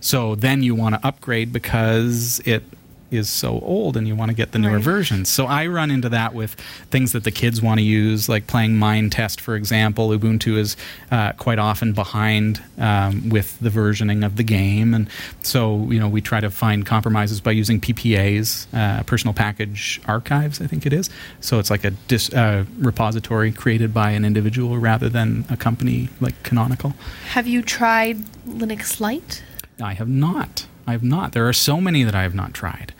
[0.00, 2.62] So then you want to upgrade because it
[3.10, 4.82] is so old and you want to get the newer Right.
[4.82, 5.28] versions.
[5.28, 6.54] So I run into that with
[6.90, 10.10] things that the kids want to use, like playing Minetest, for example.
[10.10, 10.76] Ubuntu is
[11.10, 15.08] uh, quite often behind um, with the versioning of the game, and
[15.42, 20.60] so you know we try to find compromises by using PPAs, uh, personal package archives,
[20.60, 21.08] I think it is.
[21.40, 26.08] So it's like a dis- uh, repository created by an individual rather than a company
[26.20, 26.94] like Canonical.
[27.30, 29.42] Have you tried Linux Lite?
[29.80, 30.66] I have not.
[30.88, 31.32] I've not.
[31.32, 32.94] There are so many that I have not tried.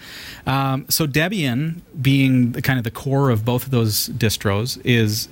[0.47, 5.29] Um, so Debian, being the, kind of the core of both of those distros, is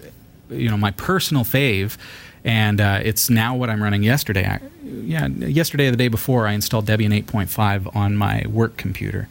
[0.48, 1.98] you know my personal fave,
[2.44, 4.02] and uh, it's now what I'm running.
[4.02, 8.78] Yesterday, I, yeah, yesterday or the day before, I installed Debian 8.5 on my work
[8.78, 9.28] computer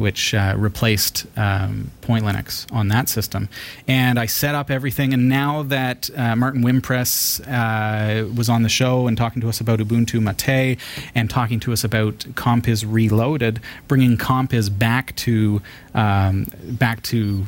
[0.00, 3.50] which uh, replaced um, Point Linux on that system.
[3.86, 5.12] And I set up everything.
[5.12, 9.60] And now that uh, Martin Wimpress uh, was on the show and talking to us
[9.60, 10.78] about Ubuntu Mate
[11.14, 15.60] and talking to us about Compiz Reloaded, bringing Compiz back to
[15.94, 17.46] um, back to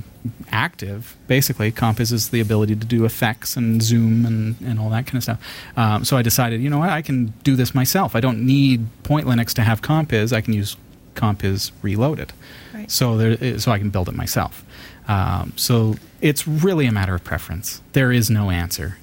[0.53, 5.05] active basically compiz is the ability to do effects and zoom and, and all that
[5.05, 5.41] kind of stuff
[5.77, 8.87] um, so i decided you know what i can do this myself i don't need
[9.03, 10.77] point linux to have compiz i can use
[11.15, 12.33] compiz reloaded.
[12.75, 12.91] Right.
[12.91, 14.65] so there so i can build it myself.
[15.09, 17.83] Um, so it's really a matter of preference.
[17.93, 18.99] There is no answer.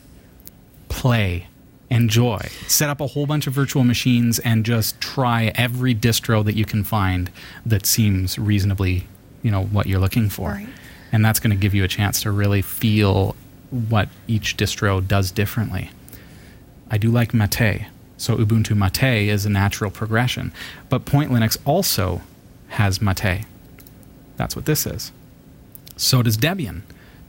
[0.88, 1.48] Play.
[1.90, 2.40] Enjoy.
[2.68, 6.64] Set up a whole bunch of virtual machines and just try every distro that you
[6.64, 7.32] can find
[7.66, 9.08] that seems reasonably
[9.42, 10.50] you know what you're looking for.
[10.52, 10.68] Right.
[11.12, 13.36] and that's going to give you a chance to really feel
[13.72, 15.92] what each distro does differently.
[16.92, 17.88] I do like Mate.
[18.20, 20.52] So Ubuntu Mate is a natural progression.
[20.90, 22.22] But Point Linux also
[22.68, 23.46] has Mate.
[24.38, 25.12] That's what this is.
[25.98, 26.82] So does Debian.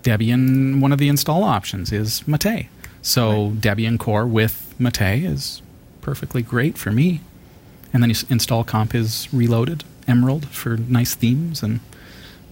[0.03, 2.67] Debian, one of the install options is Mate.
[3.03, 5.63] So Debian Core with Mate is
[6.03, 7.21] perfectly great for me.
[7.93, 11.81] And then you s- install Compiz Reloaded, Emerald for nice themes, and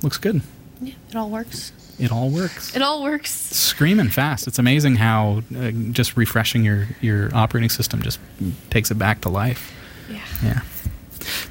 [0.02, 0.42] looks good.
[0.80, 1.72] Yeah, it all works.
[1.98, 3.30] It all works It all works.
[3.32, 4.46] screaming fast.
[4.46, 8.20] It's amazing how uh, just refreshing your, your operating system just
[8.70, 9.74] takes it back to life.
[10.08, 10.20] Yeah.
[10.42, 10.60] Yeah.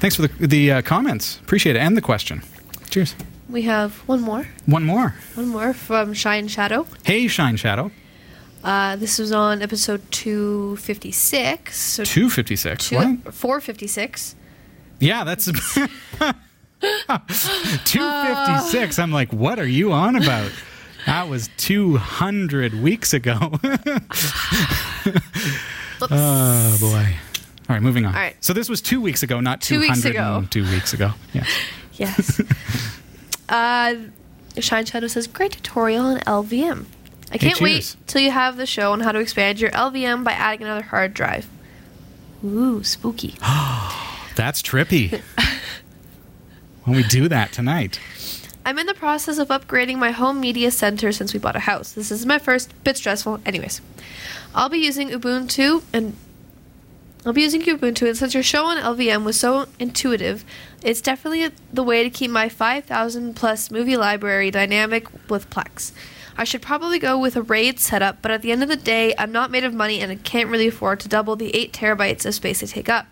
[0.00, 1.38] Thanks for the, the uh, comments.
[1.40, 1.80] Appreciate it.
[1.80, 2.42] And the question.
[2.88, 3.14] Cheers.
[3.50, 4.46] We have one more.
[4.66, 5.14] One more.
[5.34, 6.86] One more from Shine Shadow.
[7.04, 7.90] Hey, Shine Shadow.
[8.64, 11.76] Uh, this was on episode 256.
[11.78, 12.88] So 256.
[12.88, 13.34] two, what?
[13.34, 14.34] 456.
[15.00, 15.50] Yeah, that's.
[17.84, 18.98] 256.
[18.98, 20.50] I'm like, what are you on about?
[21.06, 23.52] That was 200 weeks ago.
[26.00, 27.16] Oh, boy.
[27.68, 28.14] All right, moving on.
[28.14, 28.36] All right.
[28.40, 30.70] So this was two weeks ago, not Two weeks 202 ago.
[30.70, 31.10] weeks ago.
[31.32, 31.44] Yeah.
[31.94, 32.40] Yes.
[33.48, 33.94] uh,
[34.60, 36.86] Shine Shadow says, great tutorial on LVM.
[37.32, 40.32] I can't wait till you have the show on how to expand your LVM by
[40.32, 41.48] adding another hard drive.
[42.44, 43.34] Ooh, spooky.
[44.36, 45.20] That's trippy.
[46.88, 48.00] When we do that tonight.
[48.64, 51.92] I'm in the process of upgrading my home media center since we bought a house.
[51.92, 53.40] This is my first, bit stressful.
[53.46, 53.80] Anyways,
[54.54, 56.16] I'll be using Ubuntu and
[57.26, 60.44] I'll be using Ubuntu, and since your show on LVM was so intuitive,
[60.82, 65.92] it's definitely the way to keep my 5,000 plus movie library dynamic with Plex.
[66.36, 69.12] I should probably go with a RAID setup, but at the end of the day,
[69.18, 72.24] I'm not made of money and I can't really afford to double the 8 terabytes
[72.24, 73.06] of space they take up.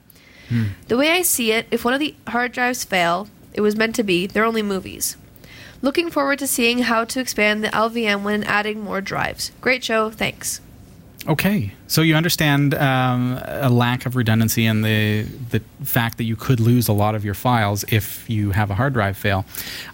[0.48, 0.66] Hmm.
[0.86, 3.94] The way I see it, if one of the hard drives fail, it was meant
[3.96, 5.16] to be, they're only movies.
[5.82, 9.52] Looking forward to seeing how to expand the LVM when adding more drives.
[9.60, 10.60] Great show, thanks.
[11.28, 16.36] Okay, so you understand um, a lack of redundancy and the the fact that you
[16.36, 19.44] could lose a lot of your files if you have a hard drive fail.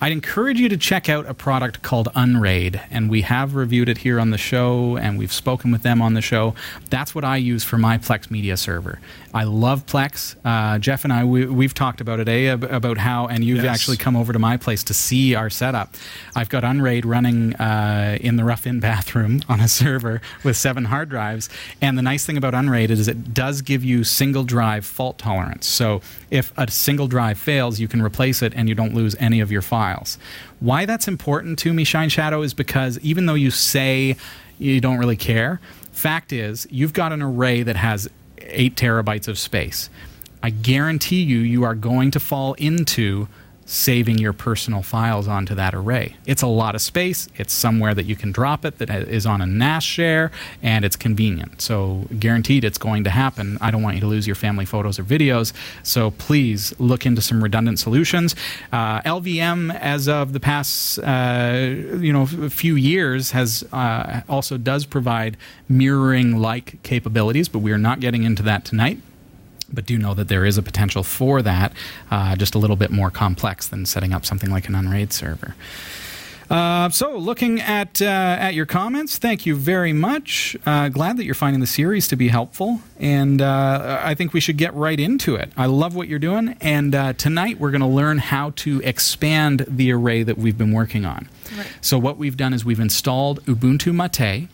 [0.01, 3.99] I'd encourage you to check out a product called Unraid, and we have reviewed it
[3.99, 6.55] here on the show, and we've spoken with them on the show.
[6.91, 8.99] That's what I use for my Plex media server.
[9.35, 10.37] I love Plex.
[10.45, 12.53] Uh, Jeff and I we, we've talked about it, eh?
[12.53, 13.75] About how, and you've Yes.
[13.75, 15.95] actually come over to my place to see our setup.
[16.35, 20.87] I've got Unraid running uh, in the rough in bathroom on a server with seven
[20.87, 21.49] hard drives.
[21.83, 25.67] And the nice thing about Unraid is it does give you single drive fault tolerance.
[25.67, 29.41] So if a single drive fails, you can replace it and you don't lose any
[29.41, 30.17] of your files.
[30.61, 34.17] Why that's important to me, Shine Shadow, is because even though you say
[34.61, 39.37] you don't really care, fact is you've got an array that has eight terabytes of
[39.37, 39.91] space.
[40.41, 43.27] I guarantee you, you are going to fall into
[43.73, 46.15] saving your personal files onto that array.
[46.27, 47.27] It's a lot of space.
[47.37, 50.31] It's somewhere that you can drop it that is on a NAS share,
[50.63, 51.63] and it's convenient.
[51.63, 53.57] So, guaranteed it's going to happen.
[53.63, 55.55] I don't want you to lose your family photos or videos.
[55.83, 58.37] So, please look into some redundant solutions.
[58.71, 64.85] Uh, LVM, as of the past, uh, you know, few years, has uh, also does
[64.85, 65.39] provide
[65.71, 68.99] mirroring-like capabilities, but we are not getting into that tonight
[69.73, 71.73] but do know that there is a potential for that,
[72.11, 75.55] uh, just a little bit more complex than setting up something like an Unraid server.
[76.53, 80.55] Uh, so, looking at uh, at your comments, thank you very much.
[80.67, 84.41] Uh, glad that you're finding the series to be helpful, and uh, I think we
[84.41, 85.51] should get right into it.
[85.57, 89.65] I love what you're doing, and uh, tonight we're going to learn how to expand
[89.67, 91.27] the array that we've been working on.
[91.81, 94.49] So, what we've done is we've installed Ubuntu Mate,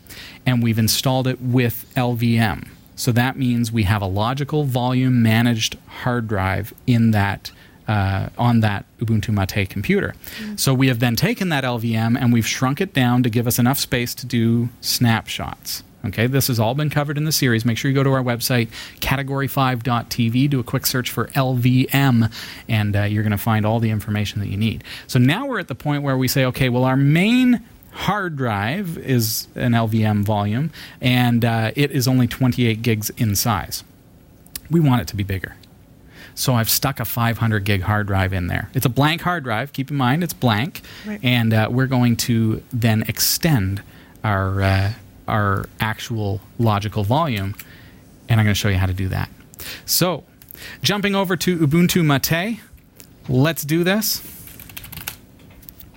[0.46, 2.68] and we've installed it with LVM.
[2.98, 7.52] So that means we have a logical volume managed hard drive in that
[7.86, 10.14] uh, on that Ubuntu Mate computer.
[10.56, 13.58] So we have then taken that LVM and we've shrunk it down to give us
[13.58, 15.82] enough space to do snapshots.
[16.04, 17.64] Okay, this has all been covered in the series.
[17.64, 18.68] Make sure you go to our website,
[19.00, 22.32] category5.tv, do a quick search for LVM,
[22.68, 24.84] and uh, you're going to find all the information that you need.
[25.06, 28.98] So now we're at the point where we say, okay, well, our main hard drive
[28.98, 30.70] is an LVM volume,
[31.00, 33.84] and uh, it is only 28 gigs in size.
[34.70, 35.56] We want it to be bigger.
[36.34, 38.70] So I've stuck a 500 gig hard drive in there.
[38.72, 39.72] It's a blank hard drive.
[39.72, 41.18] Keep in mind it's blank, Right.
[41.22, 43.82] and uh, we're going to then extend
[44.22, 44.92] our uh,
[45.26, 47.54] our actual logical volume,
[48.28, 49.28] and I'm going to show you how to do that.
[49.84, 50.24] So,
[50.82, 52.60] jumping over to Ubuntu Mate,
[53.28, 54.22] let's do this.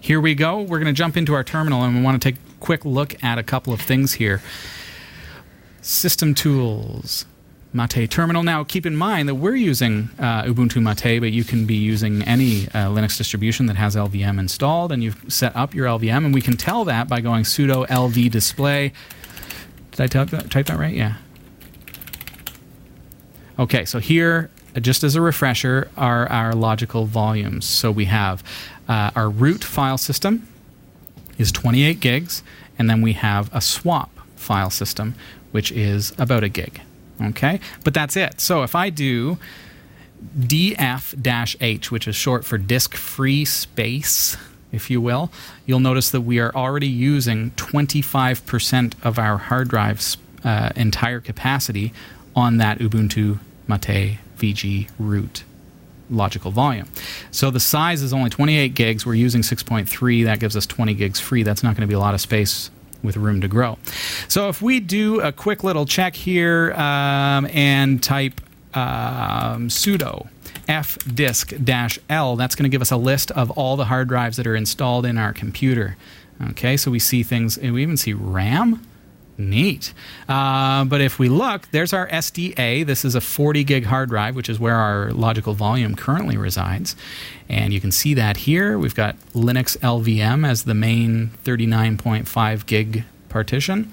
[0.01, 0.61] Here we go.
[0.61, 3.23] We're going to jump into our terminal, and we want to take a quick look
[3.23, 4.41] at a couple of things here.
[5.83, 7.27] System tools.
[7.71, 8.41] Mate terminal.
[8.41, 12.23] Now, keep in mind that we're using uh, Ubuntu Mate, but you can be using
[12.23, 16.33] any uh, Linux distribution that has LVM installed, and you've set up your LVM, and
[16.33, 18.91] we can tell that by going sudo lv display.
[19.91, 20.95] Did I type that, type that right?
[20.95, 21.13] Yeah.
[23.59, 27.65] Okay, so here, just as a refresher, are our logical volumes.
[27.65, 28.43] So we have
[28.87, 30.47] uh, our root file system
[31.37, 32.43] is 28 gigs,
[32.77, 35.15] and then we have a swap file system,
[35.51, 36.81] which is about a gig.
[37.21, 38.41] Okay, but that's it.
[38.41, 39.37] So if I do
[40.37, 44.37] df-h, which is short for disk free space,
[44.71, 45.31] if you will,
[45.65, 51.93] you'll notice that we are already using 25% of our hard drive's uh, entire capacity
[52.35, 55.43] on that Ubuntu Mate VG root
[56.09, 56.87] logical volume.
[57.31, 59.05] So the size is only 28 gigs.
[59.05, 60.25] We're using 6.3.
[60.25, 61.43] That gives us 20 gigs free.
[61.43, 62.69] That's not going to be a lot of space
[63.01, 63.77] with room to grow.
[64.27, 68.41] So if we do a quick little check here um, and type
[68.73, 70.27] um, sudo
[70.67, 74.55] fdisk-l, that's going to give us a list of all the hard drives that are
[74.55, 75.97] installed in our computer.
[76.49, 78.85] Okay, so we see things, we even see RAM.
[79.49, 79.93] Neat.
[80.29, 82.85] Uh, but if we look, there's our SDA.
[82.85, 86.95] This is a 40 gig hard drive, which is where our logical volume currently resides.
[87.49, 88.77] And you can see that here.
[88.77, 93.91] We've got Linux LVM as the main 39.5 gig partition.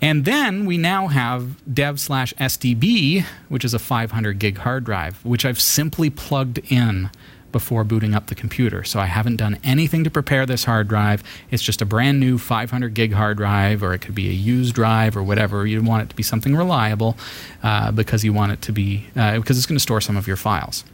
[0.00, 5.24] And then we now have dev slash SDB, which is a 500 gig hard drive,
[5.24, 7.10] which I've simply plugged in
[7.58, 8.84] before booting up the computer.
[8.84, 11.24] So I haven't done anything to prepare this hard drive.
[11.50, 14.76] It's just a brand new 500 gig hard drive, or it could be a used
[14.76, 15.66] drive or whatever.
[15.66, 17.16] You want it to be something reliable
[17.64, 20.28] uh, because you want it to be, uh, because it's going to store some of
[20.28, 20.84] your files.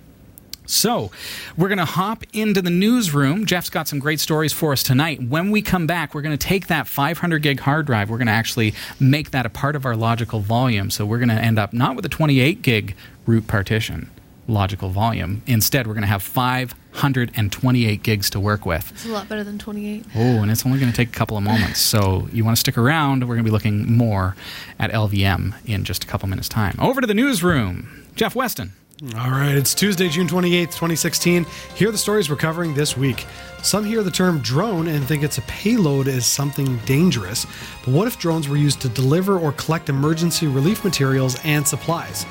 [0.66, 1.10] So,
[1.58, 3.44] we're going to hop into the newsroom.
[3.44, 5.22] Jeff's got some great stories for us tonight.
[5.22, 8.28] When we come back, we're going to take that 500 gig hard drive, we're going
[8.28, 10.88] to actually make that a part of our logical volume.
[10.88, 12.96] So, we're going to end up not with a 28 gig
[13.26, 14.08] root partition
[14.46, 15.42] logical volume.
[15.46, 18.90] Instead, we're going to have 528 gigs to work with.
[18.92, 20.04] It's a lot better than 28.
[20.14, 21.80] Oh, and it's only going to take a couple of moments.
[21.80, 23.22] So you want to stick around.
[23.22, 24.36] We're going to be looking more
[24.78, 26.76] at LVM in just a couple minutes' time.
[26.78, 28.06] Over to the newsroom.
[28.14, 28.72] Jeff Weston.
[29.18, 31.44] All right, it's Tuesday, June 28th, 2016.
[31.74, 33.26] Here are the stories we're covering this week.
[33.60, 37.44] Some hear the term drone and think it's a payload as something dangerous.
[37.84, 42.24] But what if drones were used to deliver or collect emergency relief materials and supplies?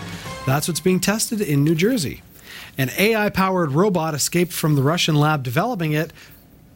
[0.45, 2.21] That's what's being tested in New Jersey.
[2.77, 6.11] An AI powered robot escaped from the Russian lab developing it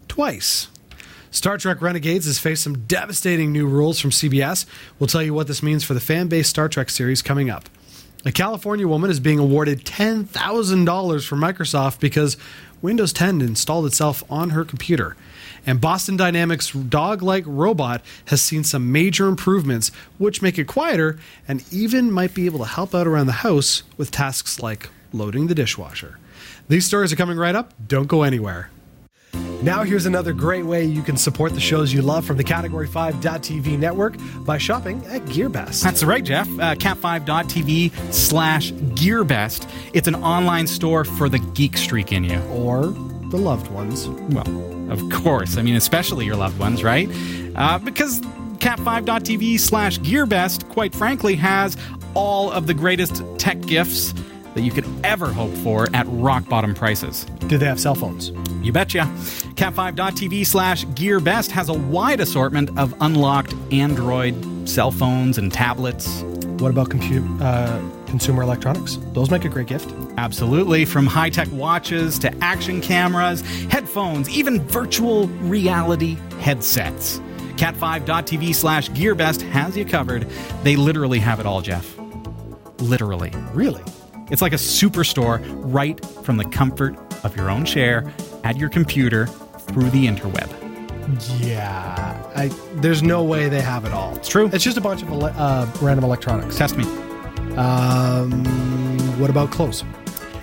[0.08, 0.70] twice.
[1.32, 4.66] Star Trek Renegades has faced some devastating new rules from CBS.
[4.98, 7.68] We'll tell you what this means for the fan based Star Trek series coming up.
[8.26, 12.38] A California woman is being awarded $10,000 from Microsoft because
[12.82, 15.16] Windows 10 installed itself on her computer.
[15.68, 21.20] And Boston Dynamics' dog like robot has seen some major improvements, which make it quieter
[21.48, 25.48] and even might be able to help out around the house with tasks like loading
[25.48, 26.18] the dishwasher.
[26.70, 27.74] These stories are coming right up.
[27.88, 28.70] Don't go anywhere.
[29.62, 32.88] Now, here's another great way you can support the shows you love from the Category
[32.88, 35.84] 5.tv network by shopping at GearBest.
[35.84, 36.48] That's right, Jeff.
[36.48, 39.68] Uh, cat5.tv slash GearBest.
[39.94, 42.40] It's an online store for the geek streak in you.
[42.52, 42.88] or
[43.30, 44.08] the loved ones.
[44.08, 45.58] Well, of course.
[45.58, 47.10] I mean, especially your loved ones, right?
[47.56, 48.22] Uh, because
[48.58, 51.78] cat5.tv slash GearBest, quite frankly, has
[52.14, 54.14] all of the greatest tech gifts
[54.56, 57.26] that you could ever hope for at rock bottom prices.
[57.48, 58.32] Do they have cell phones?
[58.64, 59.02] You betcha.
[59.56, 66.24] Cat5.tv slash GearBest has a wide assortment of unlocked Android cell phones and tablets.
[66.60, 68.98] What about compu- uh, consumer electronics?
[69.14, 69.94] Those make a great gift.
[70.18, 70.86] Absolutely.
[70.86, 77.20] From high tech watches to action cameras, headphones, even virtual reality headsets.
[77.58, 80.28] Cat5.tv slash GearBest has you covered.
[80.64, 81.98] They literally have it all, Jeff.
[82.80, 83.32] literally.
[83.54, 83.84] Really?
[84.30, 88.12] It's like a superstore right from the comfort of your own chair
[88.44, 90.50] at your computer through the interweb.
[91.40, 92.24] Yeah.
[92.36, 94.16] I, there's no way they have it all.
[94.16, 94.50] It's true.
[94.54, 96.58] It's just a bunch of ele- uh, random electronics.
[96.58, 96.84] Test me.
[97.56, 98.44] Um,
[99.20, 99.84] what about clothes?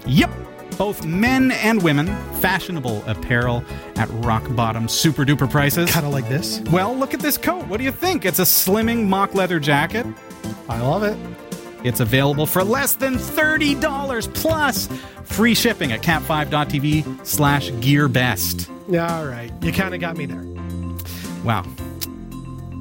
[0.06, 0.30] Yep.
[0.78, 2.08] Both men and women,
[2.40, 5.88] fashionable apparel at rock bottom super duper prices.
[5.90, 6.60] Kind of like this.
[6.72, 7.66] Well, look at this coat.
[7.68, 8.24] What do you think?
[8.24, 10.04] It's a slimming mock leather jacket.
[10.68, 11.16] I love it.
[11.84, 14.88] It's available for less than $30 plus
[15.22, 18.68] free shipping at cat5.tv slash gearbest.
[18.88, 19.52] Yeah, all right.
[19.62, 20.42] You kind of got me there.
[21.44, 21.64] Wow.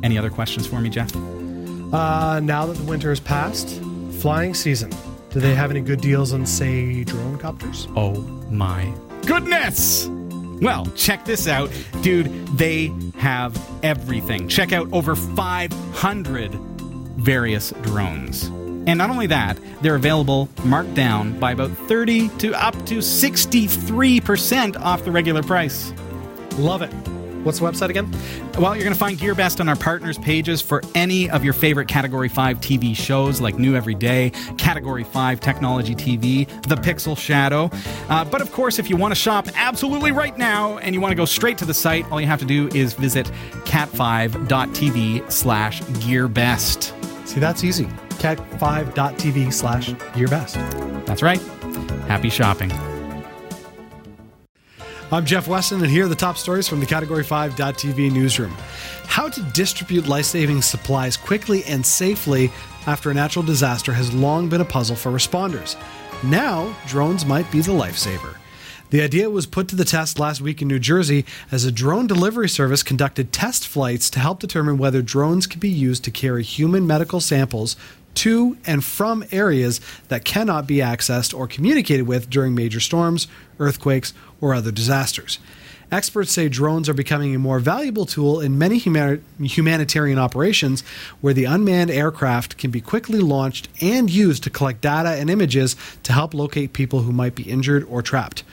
[0.03, 1.15] Any other questions for me, Jeff?
[1.15, 3.81] Uh, now that the winter has passed,
[4.19, 4.91] flying season.
[5.31, 7.87] Do they have any good deals on, say, drone copters?
[7.95, 8.13] Oh
[8.49, 8.93] my
[9.25, 10.07] goodness!
[10.61, 11.71] Well, check this out.
[12.01, 14.47] Dude, they have everything.
[14.47, 18.45] Check out over 500 various drones.
[18.45, 24.79] And not only that, they're available marked down by about 30 to up to 63%
[24.79, 25.91] off the regular price.
[26.57, 26.91] Love it.
[27.43, 28.09] What's the website again?
[28.57, 31.87] Well, you're going to find GearBest on our partners pages for any of your favorite
[31.87, 37.69] Category 5 TV shows like New Every Day, Category 5 Technology TV, The Pixel Shadow.
[38.09, 41.11] Uh, but of course, if you want to shop absolutely right now and you want
[41.11, 43.25] to go straight to the site, all you have to do is visit
[43.65, 47.27] cat5.tv slash GearBest.
[47.27, 47.85] See, that's easy.
[48.19, 51.05] cat5.tv slash gearbest.
[51.05, 51.41] That's right.
[52.07, 52.71] Happy shopping.
[55.13, 58.49] I'm Jeff Weston, and here are the top stories from the Category 5.tv newsroom.
[59.05, 62.51] How to distribute life saving supplies quickly and safely
[62.87, 65.75] after a natural disaster has long been a puzzle for responders.
[66.23, 68.37] Now, drones might be the lifesaver.
[68.89, 72.07] The idea was put to the test last week in New Jersey as a drone
[72.07, 76.41] delivery service conducted test flights to help determine whether drones could be used to carry
[76.41, 77.75] human medical samples
[78.15, 83.27] to and from areas that cannot be accessed or communicated with during major storms,
[83.59, 85.39] earthquakes, or other disasters.
[85.93, 90.81] Experts say drones are becoming a more valuable tool in many humani- humanitarian operations
[91.21, 95.75] where the unmanned aircraft can be quickly launched and used to collect data and images
[96.01, 98.43] to help locate people who might be injured or trapped.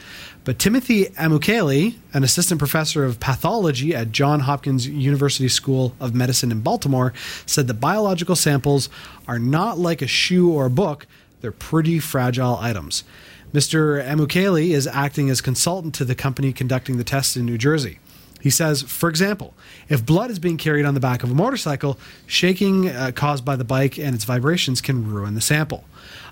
[0.45, 6.51] But Timothy Amukele, an assistant professor of pathology at Johns Hopkins University School of Medicine
[6.51, 7.13] in Baltimore,
[7.45, 8.89] said that biological samples
[9.29, 11.07] are not like a shoe or a book,
[11.43, 13.05] they're pretty fragile items.
[13.53, 14.03] Mr.
[14.03, 17.99] Amukele is acting as consultant to the company conducting the tests in New Jersey.
[18.41, 19.53] He says, for example,
[19.89, 23.57] if blood is being carried on the back of a motorcycle, shaking uh, caused by
[23.57, 25.85] the bike and its vibrations can ruin the sample.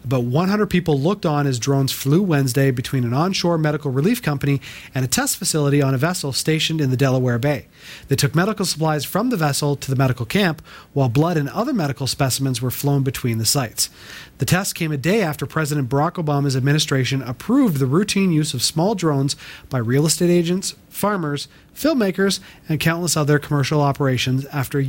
[0.04, 4.60] About 100 people looked on as drones flew Wednesday between an onshore medical relief company
[4.94, 7.66] and a test facility on a vessel stationed in the Delaware Bay.
[8.08, 11.72] They took medical supplies from the vessel to the medical camp, while blood and other
[11.72, 13.90] medical specimens were flown between the sites.
[14.38, 18.62] The test came a day after President Barack Obama's administration approved the routine use of
[18.62, 19.36] small drones
[19.68, 24.80] by real estate agents, farmers, filmmakers, and countless other commercial operations after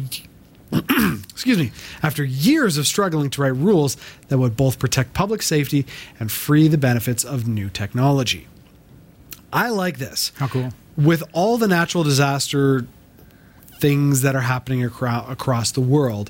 [1.29, 1.71] excuse me,
[2.03, 3.97] after years of struggling to write rules
[4.27, 5.85] that would both protect public safety
[6.19, 8.47] and free the benefits of new technology.
[9.51, 10.31] I like this.
[10.37, 10.69] How cool.
[10.95, 12.85] With all the natural disaster
[13.79, 16.29] things that are happening acro- across the world,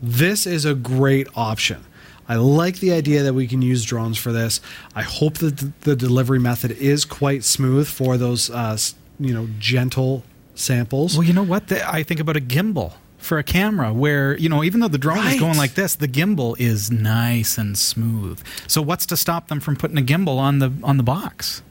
[0.00, 1.84] this is a great option.
[2.28, 4.60] I like the idea that we can use drones for this.
[4.94, 8.78] I hope that the delivery method is quite smooth for those, uh,
[9.18, 10.22] you know, gentle
[10.54, 11.18] samples.
[11.18, 11.72] Well, you know what?
[11.72, 15.24] I think about a gimbal for a camera where, you know, even though the drone
[15.26, 18.42] is going like this, the gimbal is nice and smooth.
[18.66, 21.62] So what's to stop them from putting a gimbal on the on the box?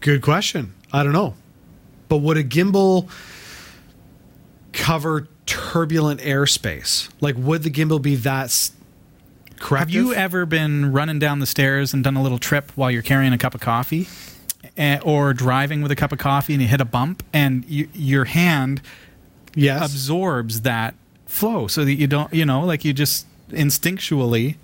[0.00, 0.74] Good question.
[0.92, 1.34] I don't know.
[2.08, 3.08] But would a gimbal
[4.72, 7.08] cover turbulent airspace?
[7.20, 8.72] Like, would the gimbal be that s-
[9.58, 9.78] corrective?
[9.88, 13.02] Have you ever been running down the stairs and done a little trip while you're
[13.02, 14.06] carrying a cup of coffee?
[14.76, 17.88] Eh, or driving with a cup of coffee and you hit a bump and you,
[17.92, 18.80] your hand
[19.54, 19.84] Yes.
[19.90, 20.94] absorbs that
[21.26, 24.56] flow so that you don't, you know, like you just instinctually,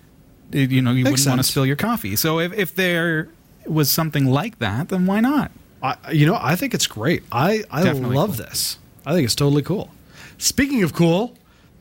[0.53, 1.47] you know, you Makes wouldn't want to sense.
[1.49, 2.17] spill your coffee.
[2.17, 3.29] So if, if there
[3.67, 5.51] was something like that, then why not?
[5.83, 7.23] I, you know, I think it's great.
[7.33, 8.45] I, I Definitely love cool.
[8.47, 8.79] this.
[9.07, 9.91] I think it's totally cool.
[10.39, 11.35] Speaking of cool,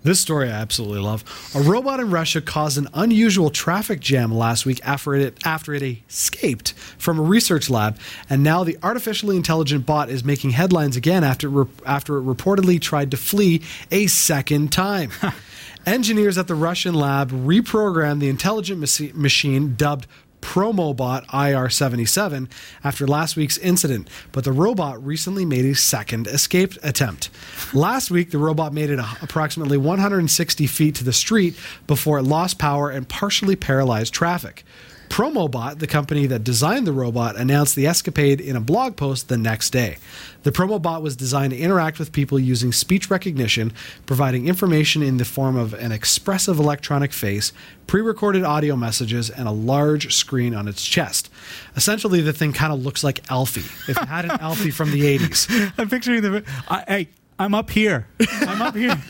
[0.04, 1.24] this story I absolutely love.
[1.56, 5.84] A robot in Russia caused an unusual traffic jam last week after it after it
[6.08, 7.98] escaped from a research lab,
[8.30, 13.12] and now the artificially intelligent bot is making headlines again after after it reportedly tried
[13.12, 15.12] to flee a second time.
[15.86, 18.80] Engineers at the Russian lab reprogrammed the intelligent
[19.16, 20.08] machine dubbed
[20.42, 22.50] Promobot IR77
[22.84, 27.30] after last week's incident, but the robot recently made a second escape attempt.
[27.74, 31.56] Last week, the robot made it approximately 160 feet to the street
[31.88, 34.64] before it lost power and partially paralyzed traffic.
[35.10, 39.38] Promobot, the company that designed the robot, announced the escapade in a blog post the
[39.38, 39.98] next day.
[40.44, 43.74] The Promobot was designed to interact with people using speech recognition,
[44.06, 47.52] providing information in the form of an expressive electronic face,
[47.88, 51.30] pre recorded audio messages, and a large screen on its chest.
[51.76, 53.62] Essentially, the thing kind of looks like Alfie.
[53.92, 55.74] If it had an Alfie from the 80s.
[55.78, 56.44] I'm picturing the.
[56.70, 58.08] I, hey, I'm up here.
[58.42, 59.02] I'm up here.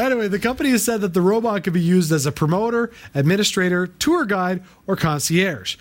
[0.00, 3.86] Anyway, the company has said that the robot could be used as a promoter, administrator,
[3.86, 5.76] tour guide, or concierge,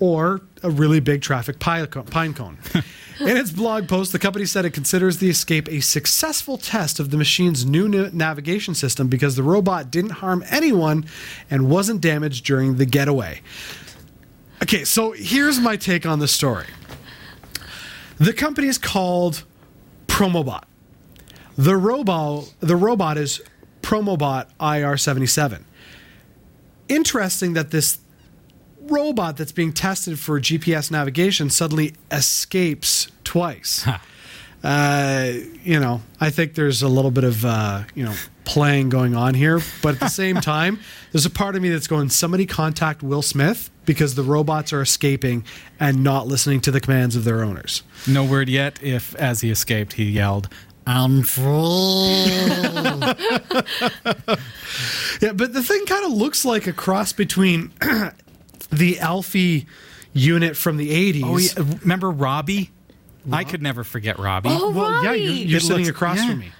[0.00, 2.58] or a really big traffic pine cone.
[3.20, 7.10] In its blog post, the company said it considers the escape a successful test of
[7.10, 11.04] the machine's new navigation system because the robot didn't harm anyone
[11.50, 13.40] and wasn't damaged during the getaway.
[14.62, 16.66] Okay, so here's my take on the story.
[18.18, 19.44] The company is called
[20.06, 20.64] Promobot.
[21.56, 23.40] The robot, the robot is
[23.82, 25.64] Promobot IR77.
[26.88, 27.98] Interesting that this
[28.80, 33.86] robot that's being tested for GPS navigation suddenly escapes twice.
[34.62, 35.32] Uh,
[35.64, 39.34] you know, I think there's a little bit of uh, you know playing going on
[39.34, 40.80] here, but at the same time,
[41.12, 44.82] there's a part of me that's going, somebody contact Will Smith because the robots are
[44.82, 45.44] escaping
[45.80, 47.82] and not listening to the commands of their owners.
[48.06, 50.48] No word yet if, as he escaped, he yelled,
[50.86, 51.42] I'm free.
[55.20, 57.72] Yeah, but the thing kind of looks like a cross between
[58.70, 59.66] the Alfie
[60.12, 61.22] unit from the 80s.
[61.24, 61.76] oh, yeah.
[61.82, 62.70] Remember Robbie?
[63.30, 64.48] I could never forget Robbie.
[64.50, 66.30] Oh, Well, yeah, you're, you're sitting looks- across yeah.
[66.30, 66.52] from me.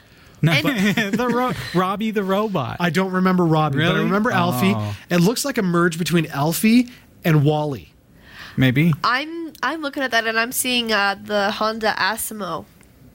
[0.43, 2.79] No, the ro- Robbie the robot.
[2.81, 4.05] I don't remember Robbie, but I Really?
[4.05, 4.75] remember Alfie.
[4.77, 4.97] Oh.
[5.09, 6.89] It looks like a merge between Alfie
[7.25, 7.93] and WALL-E.
[8.57, 8.93] Maybe.
[9.05, 12.65] I'm I'm looking at that and I'm seeing uh, the Honda Asimo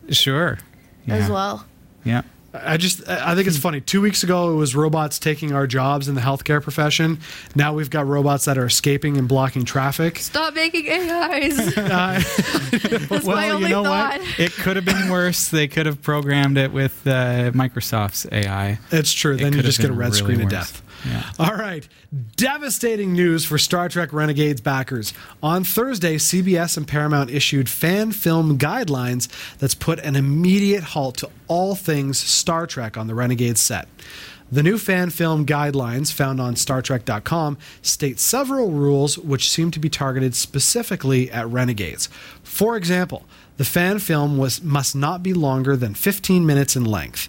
[0.09, 0.57] Sure.
[1.07, 1.65] as well.
[2.05, 2.21] Yeah.
[2.53, 3.81] I just, I think it's funny.
[3.81, 7.19] Two weeks ago, it was robots taking our jobs in the healthcare profession.
[7.55, 10.17] Now we've got robots that are escaping and blocking traffic.
[10.19, 11.75] Stop making AIs.
[11.75, 14.19] That's well, my only you know thought.
[14.19, 14.39] what?
[14.39, 15.49] It could have been worse.
[15.49, 18.79] They could have programmed it with uh, Microsoft's AI.
[18.91, 19.35] It's true.
[19.35, 20.81] It then you just get a red really screen of death.
[21.05, 21.29] Yeah.
[21.39, 21.87] All right.
[22.35, 25.13] Devastating news for Star Trek Renegades backers.
[25.43, 29.27] On Thursday, CBS and Paramount issued fan film guidelines
[29.57, 33.87] that's put an immediate halt to all things Star Trek on the Renegades set.
[34.49, 39.89] The new fan film guidelines found on StarTrek.com state several rules which seem to be
[39.89, 42.07] targeted specifically at renegades.
[42.43, 43.25] For example,
[43.57, 47.27] the fan film was must not be longer than 15 minutes in length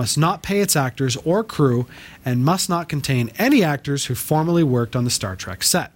[0.00, 1.84] must not pay its actors or crew,
[2.24, 5.92] and must not contain any actors who formerly worked on the Star Trek set.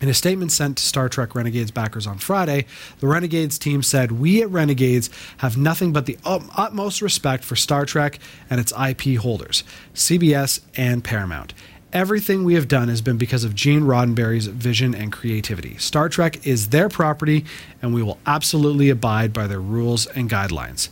[0.00, 2.66] In a statement sent to Star Trek Renegades backers on Friday,
[2.98, 7.86] the Renegades team said, We at Renegades have nothing but the utmost respect for Star
[7.86, 8.18] Trek
[8.50, 9.64] and its IP holders,
[9.94, 11.54] CBS and Paramount.
[11.92, 15.78] Everything we have done has been because of Gene Roddenberry's vision and creativity.
[15.78, 17.44] Star Trek is their property,
[17.80, 20.88] and we will absolutely abide by their rules and guidelines.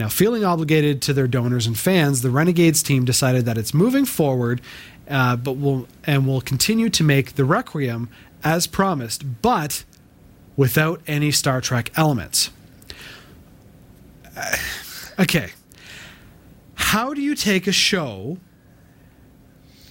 [0.00, 4.06] Now, feeling obligated to their donors and fans, the Renegades team decided that it's moving
[4.06, 4.62] forward,
[5.10, 8.08] uh, but will and will continue to make the Requiem
[8.42, 9.84] as promised, but
[10.56, 12.48] without any Star Trek elements.
[14.34, 14.56] Uh,
[15.18, 15.50] okay,
[16.76, 18.38] how do you take a show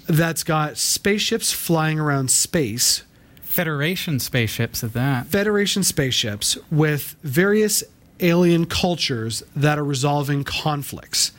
[0.07, 3.03] that's got spaceships flying around space?
[3.43, 5.27] Federation spaceships at that.
[5.27, 7.83] Federation spaceships with various
[8.19, 11.31] alien cultures that are resolving conflicts,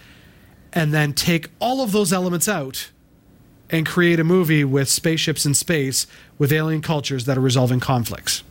[0.72, 2.90] and then take all of those elements out
[3.70, 6.06] and create a movie with spaceships in space
[6.38, 8.42] with alien cultures that are resolving conflicts.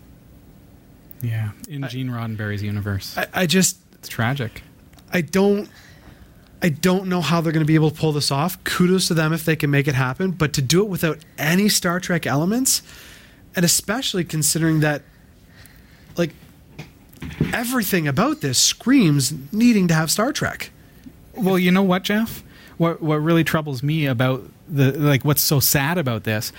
[1.22, 1.52] Yeah.
[1.68, 3.18] In Gene Roddenberry's universe.
[3.18, 4.64] I, I just, It's tragic.
[5.12, 5.70] I don't.
[6.62, 8.62] I don't know how they're going to be able to pull this off.
[8.66, 11.70] Kudos to them if they can make it happen, but to do it without any
[11.70, 12.82] Star Trek elements,
[13.56, 15.04] and especially considering that,
[16.18, 16.32] like,
[17.54, 20.72] everything about this screams needing to have Star Trek.
[21.36, 22.44] Well, you know what, Jeff?
[22.78, 26.52] What what really troubles me about the like what's so sad about this?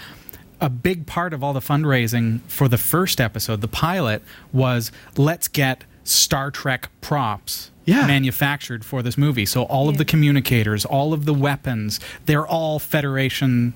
[0.63, 5.49] a big part of all the fundraising for the first episode, the pilot, was let's
[5.49, 8.07] get Star Trek props Yeah.
[8.07, 9.47] manufactured for this movie.
[9.47, 13.73] So all of the communicators, all of the weapons, they're all Federation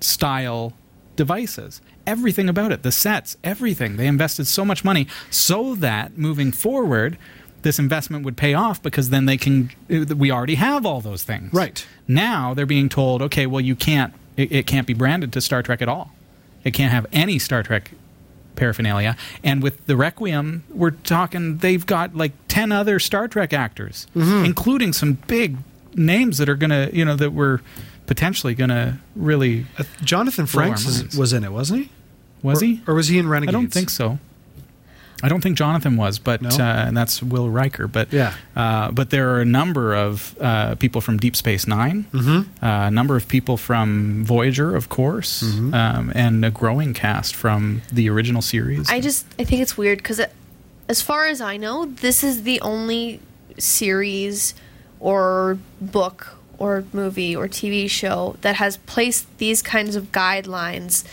[0.00, 0.72] style
[1.14, 1.80] devices.
[2.06, 3.96] Everything about it, the sets, everything.
[3.96, 7.18] They invested so much money so that moving forward,
[7.62, 9.70] this investment would pay off because then they can.
[9.88, 11.52] We already have all those things.
[11.52, 11.84] Right.
[12.06, 14.14] Now they're being told, okay, well, you can't.
[14.36, 16.12] It, it can't be branded to Star Trek at all.
[16.62, 17.90] It can't have any Star Trek
[18.54, 19.16] paraphernalia.
[19.42, 21.58] And with the Requiem, we're talking.
[21.58, 25.56] They've got like ten other Star Trek actors, including some big
[25.94, 27.62] names that are gonna, you know, that were
[28.06, 29.66] potentially gonna really.
[29.78, 31.90] Uh, Jonathan Frakes is, was in it, wasn't he?
[32.46, 32.80] Was or, he?
[32.86, 33.54] Or was he in Renegades?
[33.56, 34.18] I don't think so.
[35.22, 36.50] I don't think Jonathan was, but No?
[36.50, 37.86] uh, and that's Will Riker.
[37.88, 38.34] But Yeah.
[38.54, 42.64] uh, but there are a number of uh, people from Deep Space 9 Mm-hmm.
[42.64, 45.72] uh, a number of people from Voyager, of course, Mm-hmm.
[45.74, 48.90] um, and a growing cast from the original series.
[48.90, 50.20] I just I think it's weird because
[50.88, 53.20] as far as I know, this is the only
[53.58, 54.54] series
[55.00, 61.04] or book or movie or TV show that has placed these kinds of guidelines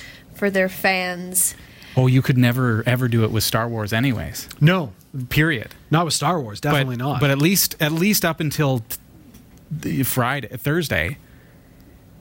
[0.43, 1.55] for their fans.
[1.95, 4.49] oh, you could never ever do it with Star Wars, anyways.
[4.59, 4.91] No,
[5.29, 5.73] Period.
[5.89, 6.59] not with Star Wars.
[6.59, 7.21] Definitely but, not.
[7.21, 8.97] But at least at least up until t-
[9.71, 11.17] the Friday, Thursday,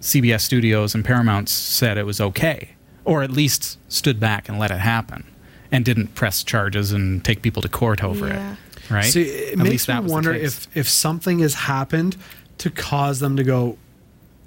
[0.01, 2.71] CBS Studios and Paramount said it was okay,
[3.05, 5.25] or at least stood back and let it happen,
[5.73, 8.53] and didn't press charges and take people to court over Yeah.
[8.53, 8.59] it.
[8.89, 9.05] Right?
[9.13, 12.17] See, it At makes least me was wonder if if something has happened
[12.59, 13.79] to cause them to go.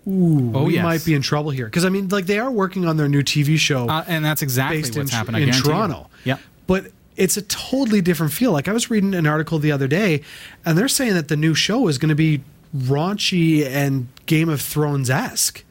[0.07, 0.83] Ooh, Oh, we yes.
[0.83, 1.65] might be in trouble here.
[1.65, 4.41] Because I mean, like they are working on their new TV show Uh, and that's
[4.41, 5.51] exactly based what's in, happened in.
[5.51, 6.09] Toronto.
[6.23, 6.37] Yeah,
[6.67, 8.51] But it's a totally different feel.
[8.51, 10.21] Like I was reading an article the other day,
[10.65, 12.41] and they're saying that the new show is going to be
[12.75, 15.63] raunchy and Game of Thrones esque.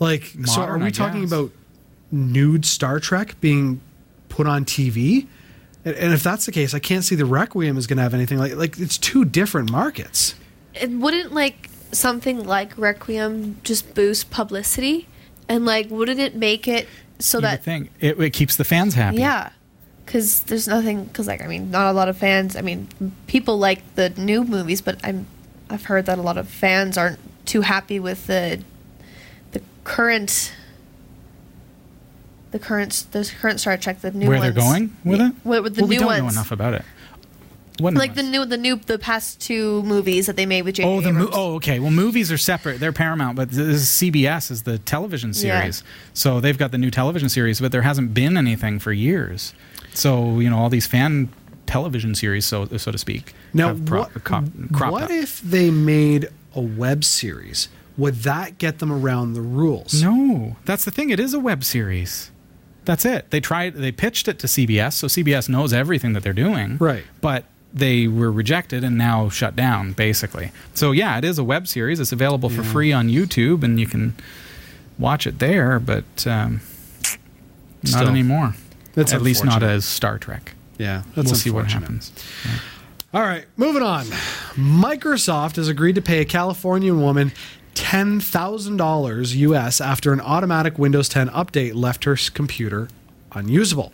[0.00, 1.32] Like, so are we I talking guess.
[1.32, 1.50] about
[2.10, 3.80] nude Star Trek being
[4.28, 5.26] put on TV?
[5.84, 8.14] And- And if that's the case, I can't see the Requiem is going to have
[8.14, 10.34] anything like like it's two different markets.
[10.74, 15.08] It wouldn't like something like Requiem just boost publicity,
[15.48, 16.88] and like wouldn't it make it
[17.18, 19.18] so You that think it, it keeps the fans happy.
[19.18, 19.50] Yeah,
[20.04, 21.04] because there's nothing.
[21.04, 22.56] Because like I mean, not a lot of fans.
[22.56, 22.88] I mean,
[23.26, 25.26] people like the new movies, but I'm
[25.70, 28.62] I've heard that a lot of fans aren't too happy with the
[29.52, 30.52] the current
[32.50, 34.28] the current the current Star Trek, the new ones.
[34.28, 34.54] Where ones.
[34.54, 35.34] they're going with it?
[35.44, 36.22] With the well, new we don't ones.
[36.22, 36.84] know enough about it.
[37.80, 38.32] What like the ones?
[38.32, 40.88] new the new the past two movies that they made with J.J.
[40.88, 41.80] Oh, the mo- oh, okay.
[41.80, 42.78] Well, movies are separate.
[42.78, 45.60] They're Paramount, but this is CBS is the television Yeah.
[45.60, 45.82] series.
[46.12, 49.54] So they've got the new television series, but there hasn't been anything for years.
[49.92, 51.30] So you know, all these fan
[51.66, 55.10] television series, so so to speak, Now, have pro- what, cop- cropped what up.
[55.10, 57.68] if they made a web series?
[57.96, 60.02] Would that get them around the rules?
[60.02, 61.10] No, that's the thing.
[61.10, 62.30] It is a web series.
[62.84, 63.30] That's it.
[63.30, 63.74] They tried.
[63.74, 66.76] They pitched it to CBS, so CBS knows everything that they're doing.
[66.78, 67.04] Right.
[67.20, 67.44] But
[67.74, 70.52] they were rejected and now shut down, basically.
[70.74, 71.98] So yeah, it is a web series.
[71.98, 74.14] It's available for free on YouTube, and you can
[74.98, 75.80] watch it there.
[75.80, 76.60] But um,
[77.82, 78.54] not Still, anymore.
[78.94, 80.54] that's At least not as Star Trek.
[80.78, 82.12] Yeah, that's we'll see what happens.
[83.12, 84.04] All right, moving on.
[84.54, 87.32] Microsoft has agreed to pay a Californian woman
[87.74, 92.88] $10,000 US after an automatic Windows 10 update left her computer
[93.32, 93.92] unusable.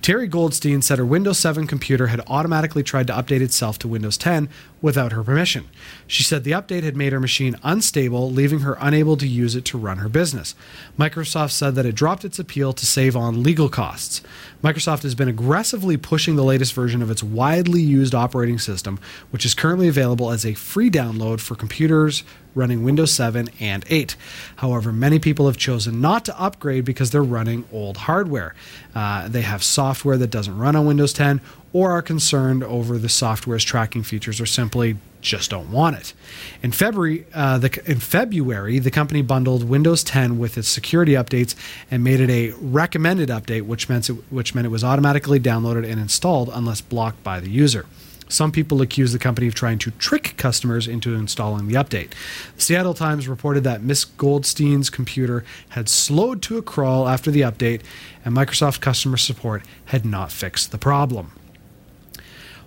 [0.00, 4.16] Teri Goldstein said her Windows 7 computer had automatically tried to update itself to Windows
[4.16, 4.48] 10
[4.80, 5.68] without her permission.
[6.06, 9.64] She said the update had made her machine unstable, leaving her unable to use it
[9.66, 10.54] to run her business.
[10.98, 14.22] Microsoft said that it dropped its appeal to save on legal costs.
[14.62, 18.98] Microsoft has been aggressively pushing the latest version of its widely used operating system,
[19.30, 22.22] which is currently available as a free download for computers
[22.56, 24.16] running Windows 7 and 8.
[24.56, 28.54] However, many people have chosen not to upgrade because they're running old hardware.
[28.96, 31.42] Uh, they have software that doesn't run on Windows 10
[31.74, 36.14] or are concerned over the software's tracking features or simply just don't want it.
[36.62, 41.54] In February, uh, the, in February, the company bundled Windows 10 with its security updates
[41.90, 45.84] and made it a recommended update, which meant it, which meant it was automatically downloaded
[45.84, 47.84] and installed unless blocked by the user.
[48.28, 52.10] Some people accuse the company of trying to trick customers into installing the update.
[52.56, 57.42] The Seattle Times reported that Miss Goldstein's computer had slowed to a crawl after the
[57.42, 57.82] update,
[58.24, 61.32] and Microsoft customer support had not fixed the problem.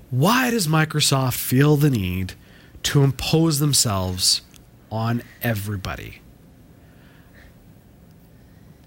[0.10, 2.34] Why does Microsoft feel the need
[2.84, 4.41] to impose themselves
[4.89, 6.22] on everybody?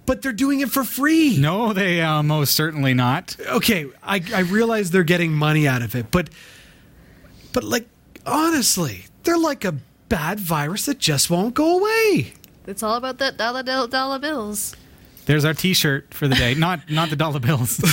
[0.04, 1.38] But they're doing it for free.
[1.38, 3.36] No, they uh, most certainly not.
[3.46, 6.28] okay, I, I realize they're getting money out of it, but
[7.52, 7.88] but like
[8.26, 9.72] honestly, they're like a
[10.08, 12.34] bad virus that just won't go away.
[12.66, 14.76] It's all about that dollar dollar, dollar bills.
[15.24, 16.54] There's our T-shirt for the day.
[16.54, 17.78] Not not the dollar bills.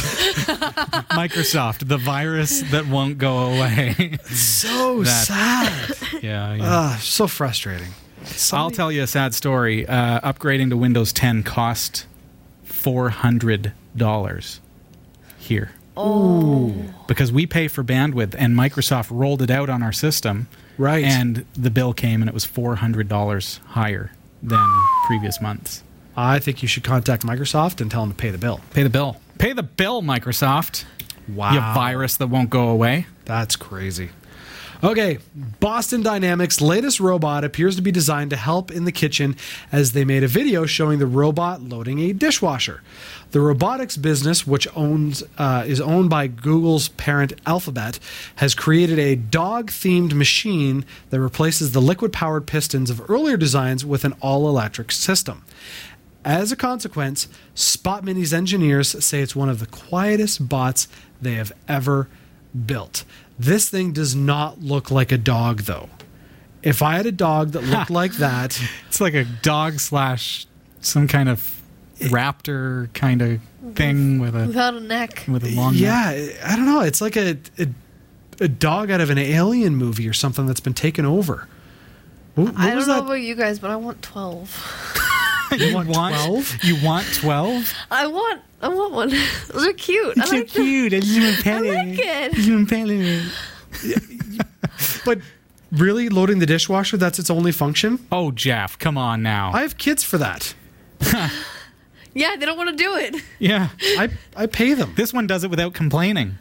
[1.13, 4.17] Microsoft, the virus that won't go away.
[4.25, 5.97] So That- sad.
[6.23, 6.61] yeah, yeah.
[6.63, 7.89] Ah, so frustrating.
[8.51, 9.87] I'll tell you a sad story.
[9.87, 12.05] Uh, upgrading to Windows 10 cost
[12.63, 14.59] four hundred dollars
[15.37, 15.71] here.
[15.97, 16.73] Oh.
[17.09, 20.47] Because we pay for bandwidth and Microsoft rolled it out on our system.
[20.77, 21.03] Right.
[21.03, 24.11] And the bill came and it was $400 higher
[24.43, 25.83] than previous months.
[26.15, 28.61] I think you should contact Microsoft and tell them to pay the bill.
[28.73, 29.17] Pay the bill.
[29.39, 30.85] Pay the bill, Microsoft.
[31.27, 31.53] Wow.
[31.53, 33.07] You virus that won't go away.
[33.25, 34.09] That's crazy.
[34.81, 35.17] Okay,
[35.59, 39.35] Boston Dynamics' latest robot appears to be designed to help in the kitchen
[39.73, 42.81] as they made a video showing the robot loading a dishwasher.
[43.31, 47.99] The robotics business, which owns uh, is owned by Google's parent Alphabet,
[48.37, 54.13] has created a dog-themed machine that replaces the liquid-powered pistons of earlier designs with an
[54.21, 55.43] all-electric system.
[56.23, 60.87] As a consequence, Spot Mini's engineers say it's one of the quietest bots
[61.21, 62.07] they have ever
[62.65, 63.03] built.
[63.39, 65.89] This thing does not look like a dog, though.
[66.61, 70.45] If I had a dog that looked like that, It's like a dog slash
[70.81, 71.61] some kind of
[71.99, 73.39] raptor kind of
[73.75, 75.25] thing with a Without a neck.
[75.27, 75.81] with a long neck.
[75.81, 76.81] yeah, I don't know.
[76.81, 77.67] It's like a, a
[78.41, 81.47] a dog out of an alien movie or something that's been taken over.
[82.35, 83.03] What, what I don't was know that?
[83.03, 85.51] about you guys, but I want 12.
[85.57, 86.63] you want 12?
[86.63, 87.73] You want 12?
[87.91, 89.09] I want I want one.
[89.51, 90.17] Those are cute.
[90.17, 90.65] I like them.
[90.65, 90.93] cute.
[90.93, 93.31] I just want I like it.
[95.05, 95.19] but
[95.71, 98.05] really, loading the dishwasher, that's its only function?
[98.11, 99.51] Oh, Jeff, come on now.
[99.53, 100.53] I have kids for that.
[102.15, 103.15] Yeah, they don't want to do it.
[103.37, 103.69] yeah.
[103.81, 104.93] I, I pay them.
[104.95, 106.39] This one does it without complaining.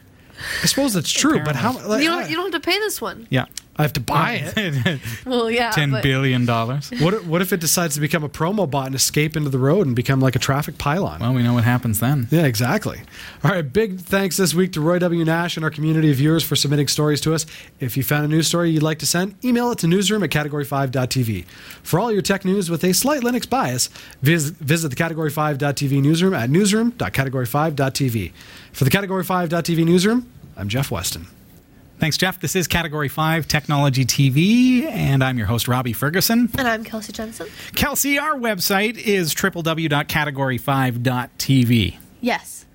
[0.63, 1.73] I suppose that's true, but how?
[1.87, 3.27] Like, You don't you don't have to pay this one.
[3.29, 3.45] Yeah.
[3.79, 4.99] I have to buy it.
[5.25, 5.71] Well, yeah.
[5.71, 6.91] Ten but billion dollars.
[6.99, 9.57] What if, what if it decides to become a promo bot and escape into the
[9.57, 11.19] road and become like a traffic pylon?
[11.21, 12.27] Well, we know what happens then.
[12.29, 12.99] yeah, exactly.
[13.43, 15.23] All right, big thanks this week to Roy W.
[15.23, 17.45] Nash and our community of viewers for submitting stories to us.
[17.79, 20.29] If you found a news story you'd like to send, email it to newsroom at
[20.29, 21.45] category5.tv.
[21.81, 23.87] For all your tech news with a slight Linux bias,
[24.21, 28.31] vis- visit the category5.tv newsroom at newsroom.category5.tv.
[28.73, 31.27] For the Category 5.tv newsroom, I'm Jeff Weston.
[31.99, 32.39] Thanks, Jeff.
[32.39, 36.49] This is Category 5 Technology TV, and I'm your host, Robbie Ferguson.
[36.57, 37.47] And I'm Kelsey Jensen.
[37.75, 41.97] Kelsey, our website is www.category5.tv.
[42.21, 42.65] Yes.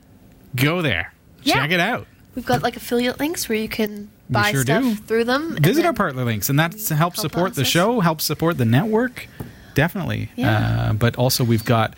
[0.54, 1.14] Go there.
[1.42, 1.54] Yeah.
[1.54, 2.06] Check it out.
[2.34, 4.94] We've got like affiliate links where you can buy sure stuff do.
[4.94, 5.56] through them.
[5.56, 9.26] Visit our partner links, and that helps Help support the show, helps support the network.
[9.74, 10.28] Definitely.
[10.36, 10.90] Yeah.
[10.90, 11.94] Uh, but also, we've got,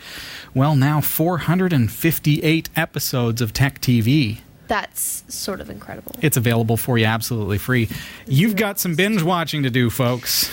[0.53, 4.39] well, now 458 episodes of Tech TV.
[4.67, 6.15] That's sort of incredible.
[6.21, 7.89] It's available for you absolutely free.
[8.25, 10.49] You've got some binge watching to do, folks.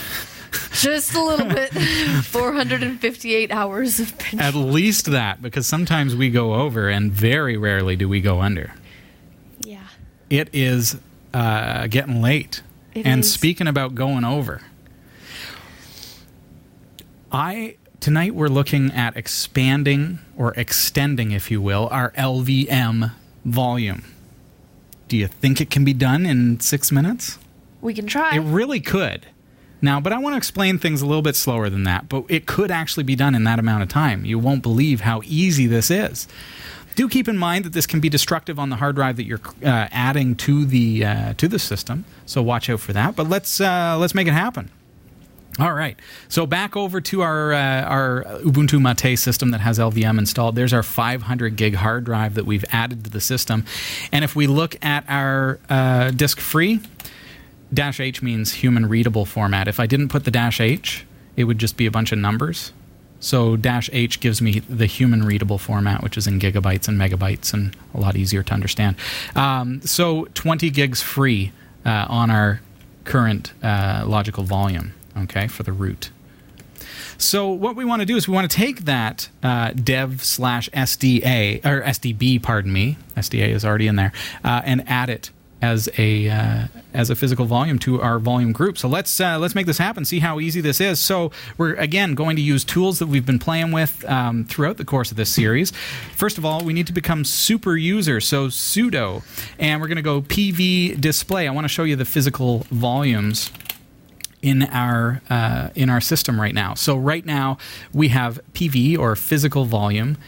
[0.73, 1.71] Just a little bit.
[2.25, 4.41] 458 hours of binge.
[4.41, 8.73] At least that, because sometimes we go over, and very rarely do we go under.
[9.61, 9.87] Yeah.
[10.31, 10.97] It is
[11.33, 12.62] uh, getting late.
[12.95, 13.33] It and is.
[13.33, 14.61] speaking about going over,
[17.33, 23.12] I tonight we're looking at expanding or extending, if you will, our LVM
[23.45, 24.05] volume.
[25.09, 27.38] Do you think it can be done in six minutes?
[27.80, 28.36] We can try.
[28.36, 29.26] It really could.
[29.82, 32.47] Now, but I want to explain things a little bit slower than that, but it
[32.47, 34.24] could actually be done in that amount of time.
[34.24, 36.26] You won't believe how easy this is.
[36.95, 39.40] Do keep in mind that this can be destructive on the hard drive that you're
[39.62, 43.14] uh, adding to the uh, to the system, so watch out for that.
[43.16, 44.70] But let's uh, let's make it happen.
[45.61, 45.97] All right.
[46.29, 50.57] So back over to our uh, our Ubuntu Mate system that has LVM installed.
[50.57, 53.65] There's our 500 gig hard drive that we've added to the system,
[54.11, 56.81] and if we look at our uh, disk free,
[57.73, 59.69] dash H means human readable format.
[59.69, 62.73] If I didn't put the dash H, it would just be a bunch of numbers.
[63.21, 67.55] So dash H gives me the human readable format, which is in gigabytes and megabytes
[67.55, 68.97] and a lot easier to understand.
[69.35, 71.53] Um, so 20 gigs free
[71.87, 72.61] uh, on our
[73.05, 76.11] current uh, logical volume, okay, for the root.
[77.19, 80.69] So what we want to do is we want to take that uh, dev slash
[80.71, 84.12] SDA or SDB, pardon me, SDA is already in there,
[84.43, 85.31] uh, and add it
[85.62, 88.77] as a uh, as a physical volume to our volume group.
[88.77, 90.05] So let's uh, let's make this happen.
[90.05, 91.01] See how easy this is.
[91.01, 94.85] So we're again going to use tools that we've been playing with um, throughout the
[94.85, 95.73] course of this series.
[96.15, 98.21] First of all, we need to become super user.
[98.21, 99.23] So sudo,
[99.59, 101.49] and we're going to go pv display.
[101.49, 103.51] I want to show you the physical volumes
[104.45, 106.74] in our uh, in our system right now.
[106.74, 107.57] So right now
[107.95, 110.18] we have PV or physical volume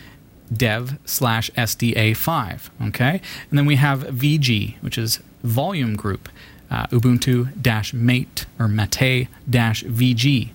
[0.50, 2.70] dev slash SDA5.
[2.88, 6.30] Okay, and then we have VG, which is volume group
[6.70, 10.50] uh, Ubuntu dash mate or mate dash VG.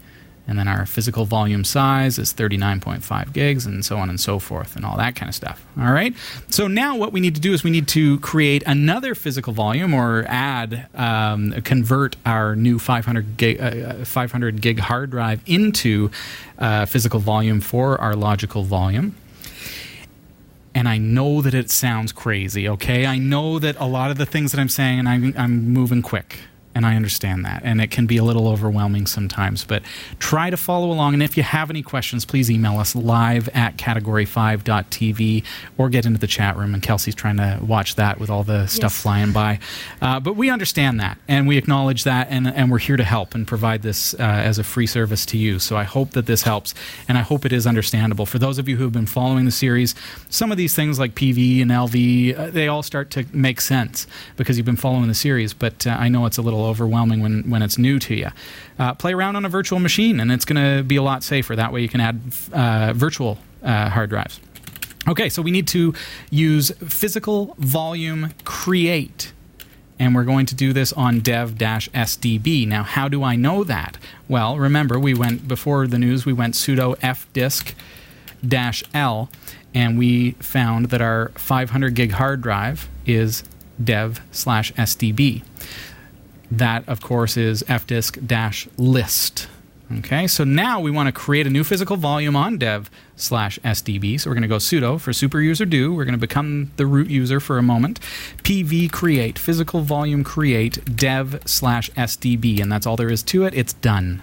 [0.48, 4.76] And then our physical volume size is 39.5 gigs, and so on and so forth,
[4.76, 5.66] and all that kind of stuff.
[5.80, 6.14] All right.
[6.50, 9.94] So now what we need to do is we need to create another physical volume
[9.94, 16.10] or add, um, convert our new 500 gig, uh, 500 gig hard drive into
[16.58, 19.16] uh, physical volume for our logical volume
[20.74, 23.06] and I know that it sounds crazy, okay?
[23.06, 26.02] I know that a lot of the things that I'm saying, and I'm, I'm moving
[26.02, 26.40] quick,
[26.74, 27.62] and I understand that.
[27.64, 29.84] And it can be a little overwhelming sometimes, but
[30.20, 31.14] try to follow along.
[31.14, 35.44] And if you have any questions, please email us live at category5.tv
[35.78, 36.74] or get into the chat room.
[36.74, 39.02] And Kelsey's trying to watch that with all the stuff Yes.
[39.02, 39.60] flying by.
[40.02, 43.34] Uh, but we understand that, and we acknowledge that, and, and we're here to help
[43.36, 45.60] and provide this uh, as a free service to you.
[45.60, 46.74] So I hope that this helps,
[47.08, 48.26] and I hope it is understandable.
[48.26, 49.94] For those of you who have been following the series,
[50.30, 54.08] some of these things like PV and LV, uh, they all start to make sense
[54.36, 57.50] because you've been following the series, but uh, I know it's a little overwhelming when,
[57.50, 58.30] when it's new to you.
[58.80, 61.56] Uh, play around on a virtual machine, and it's going to be a lot safer.
[61.56, 62.22] That way you can add
[62.54, 64.40] uh, virtual uh, hard drives.
[65.08, 65.94] Okay, so we need to
[66.30, 69.34] use physical volume create.
[69.98, 72.68] And we're going to do this on dev-sdb.
[72.68, 73.98] Now, how do I know that?
[74.28, 77.74] Well, remember, we went before the news, we went sudo fdisk
[78.94, 79.30] L,
[79.74, 83.44] and we found that our 500 gig hard drive is
[83.84, 85.44] dev slash sdb.
[86.52, 89.48] That, of course, is fdisk dash list.
[90.00, 94.20] Okay, so now we want to create a new physical volume on dev slash SDB.
[94.20, 95.94] So we're going to go sudo for super user do.
[95.94, 98.00] We're going to become the root user for a moment.
[98.44, 102.62] PV create, physical volume create, dev slash SDB.
[102.62, 103.54] And that's all there is to it.
[103.54, 104.22] It's done.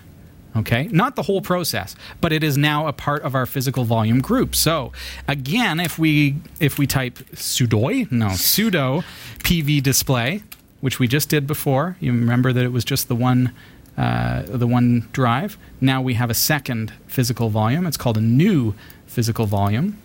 [0.57, 4.21] Okay, not the whole process, but it is now a part of our physical volume
[4.21, 4.57] group.
[4.57, 4.93] So
[5.29, 9.05] again, if we if we type sudo, no sudo
[9.41, 10.43] pv display,
[10.81, 13.53] which we just did before, you remember that it was just the one
[13.97, 15.59] uh, the one drive.
[15.81, 17.85] Now we have a second physical volume.
[17.85, 18.75] It's called a new
[19.07, 19.99] physical volume,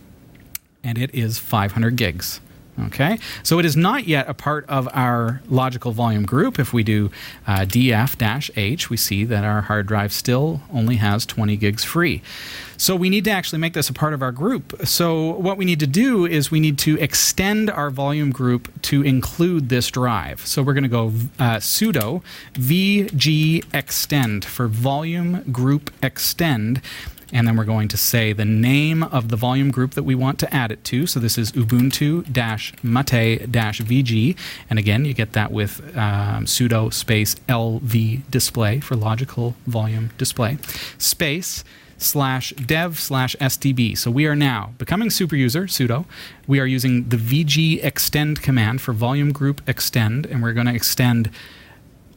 [0.84, 2.42] and it is 500 gigs.
[2.88, 6.58] Okay, so it is not yet a part of our logical volume group.
[6.58, 7.12] If we do
[7.46, 12.24] uh, df h, we see that our hard drive still only has 20 gigs free.
[12.78, 14.76] So we need to actually make this a part of our group.
[14.86, 19.04] So what we need to do is we need to extend our volume group to
[19.04, 20.46] include this drive.
[20.46, 21.08] So we're going to go
[21.40, 26.82] uh, sudo vg extend for volume group extend
[27.34, 30.40] and then we're going to say the name of the volume group that we want
[30.40, 31.08] to add it to.
[31.08, 32.26] So this is Ubuntu
[32.84, 34.38] Mate VG.
[34.70, 40.60] And again, you get that with um, sudo space LV display for logical volume display,
[41.00, 41.64] space
[41.98, 43.98] slash dev slash SDB.
[43.98, 46.06] So we are now becoming super user, sudo.
[46.46, 50.76] We are using the VG extend command for volume group extend, and we're going to
[50.76, 51.32] extend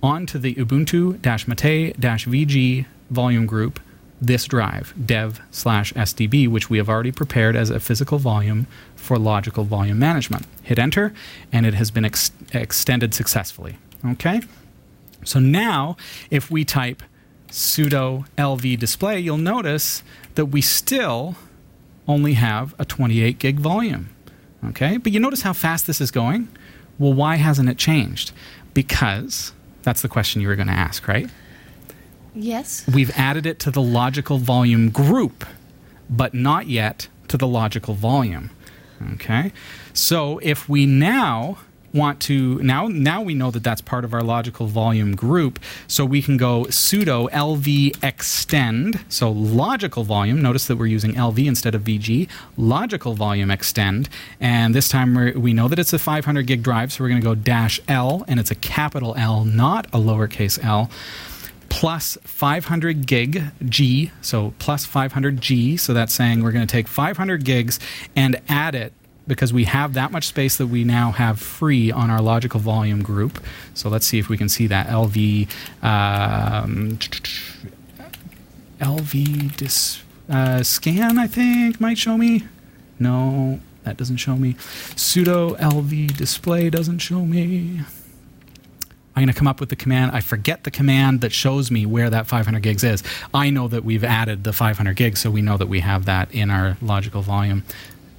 [0.02, 1.14] onto the Ubuntu
[1.48, 3.80] Mate VG volume group
[4.20, 9.18] this drive, dev slash SDB, which we have already prepared as a physical volume for
[9.18, 10.46] logical volume management.
[10.62, 11.12] Hit enter,
[11.52, 13.78] and it has been ex- extended successfully.
[14.04, 14.40] Okay?
[15.24, 15.96] So now,
[16.30, 17.02] if we type
[17.48, 20.02] sudo lv display, you'll notice
[20.34, 21.36] that we still
[22.08, 24.10] only have a 28 gig volume.
[24.64, 24.96] Okay?
[24.96, 26.48] But you notice how fast this is going?
[26.98, 28.32] Well, why hasn't it changed?
[28.72, 29.52] Because
[29.82, 31.28] that's the question you were going to ask, right?
[32.36, 32.84] Yes.
[32.92, 35.44] we've added it to the logical volume group,
[36.10, 38.50] but not yet to the logical volume.
[39.14, 39.52] Okay?
[39.92, 41.58] So if we now
[41.92, 46.04] want to now now we know that that's part of our logical volume group so
[46.04, 51.74] we can go sudo lv extend so logical volume notice that we're using lv instead
[51.74, 52.28] of vg
[52.58, 54.10] logical volume extend
[54.40, 57.24] and this time we know that it's a 500 gig drive so we're going to
[57.24, 60.90] go dash l and it's a capital l not a lowercase l
[61.76, 65.76] plus 500 gig G, so plus 500 G.
[65.76, 67.78] So that's saying we're going to take 500 gigs
[68.16, 68.94] and add it
[69.26, 73.02] because we have that much space that we now have free on our logical volume
[73.02, 73.44] group.
[73.74, 75.50] So let's see if we can see that LV.
[75.82, 76.98] Um,
[78.80, 82.44] LV dis, uh, scan, I think, might show me.
[82.98, 84.54] No, that doesn't show me.
[84.94, 87.82] sudo LV display doesn't show me.
[89.16, 90.12] I'm going to come up with the command.
[90.12, 93.02] I forget the command that shows me where that 500 gigs is.
[93.32, 96.30] I know that we've added the 500 gigs, so we know that we have that
[96.32, 97.64] in our logical volume.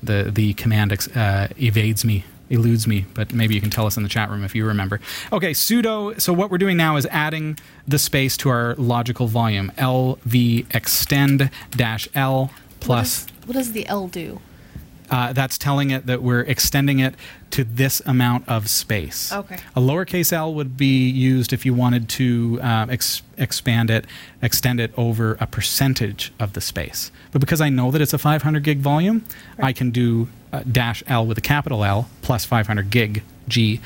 [0.01, 3.95] The the command ex- uh, evades me, eludes me, but maybe you can tell us
[3.95, 4.99] in the chat room if you remember.
[5.31, 6.19] Okay, sudo.
[6.19, 9.71] So what we're doing now is adding the space to our logical volume.
[9.77, 13.25] LV extend dash L plus.
[13.25, 14.39] What does, what does the L do?
[15.09, 17.15] Uh, that's telling it that we're extending it
[17.51, 19.31] to this amount of space.
[19.31, 19.57] Okay.
[19.75, 24.05] A lowercase l would be used if you wanted to um, ex- expand it,
[24.41, 27.11] extend it over a percentage of the space.
[27.31, 29.23] But because I know that it's a 500 gig volume,
[29.59, 33.79] I can do uh, dash L with a capital L plus 500 gig G,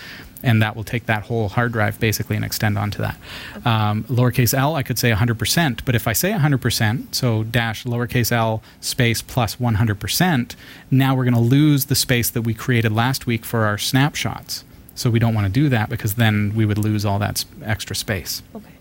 [0.44, 3.18] and that will take that whole hard drive basically and extend onto that.
[3.66, 8.32] Um, lowercase l, I could say 100%, but if I say 100%, so dash lowercase
[8.32, 10.56] l space plus 100%,
[10.90, 14.64] now we're going to lose the space that we created last week for our snapshots.
[14.96, 17.96] So we don't want to do that because then we would lose all that extra
[17.96, 18.44] space.
[18.56, 18.72] Okay.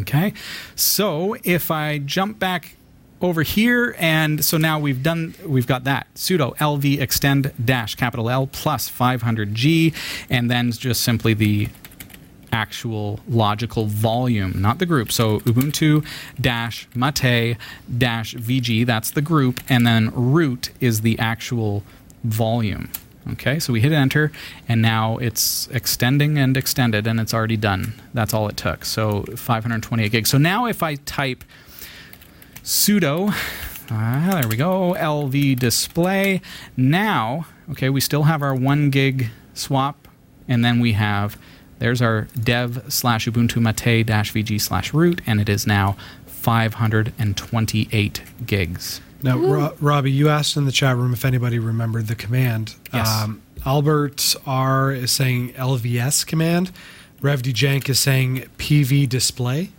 [0.00, 0.32] Okay.
[0.76, 2.76] So if I jump back
[3.20, 8.30] over here, and so now we've done, we've got that sudo lv extend dash capital
[8.30, 9.94] L plus 500G,
[10.30, 11.68] and then just simply the
[12.52, 15.12] actual logical volume, not the group.
[15.12, 16.04] So Ubuntu
[16.40, 17.56] dash mate
[17.98, 21.84] dash VG, that's the group, and then root is the actual
[22.24, 22.90] volume.
[23.32, 24.32] Okay, so we hit enter,
[24.66, 27.92] and now it's extending and extended, and it's already done.
[28.14, 28.84] That's all it took.
[28.84, 30.30] So 528 gigs.
[30.30, 31.44] So now if I type
[32.70, 33.34] sudo,
[33.90, 36.40] ah, there we go, lv display.
[36.76, 40.06] Now, okay, we still have our one gig swap,
[40.46, 41.36] and then we have
[41.80, 45.96] there's our dev slash ubuntu mate dash vg slash root, and it is now
[46.26, 49.00] 528 gigs.
[49.22, 52.76] Now, Ro- Robbie, you asked in the chat room if anybody remembered the command.
[52.92, 53.00] Um,
[53.56, 53.66] Yes.
[53.66, 56.70] Albert R is saying LVS command.
[57.20, 59.72] Rev Jank is saying PV display.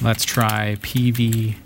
[0.00, 1.56] Let's try PV.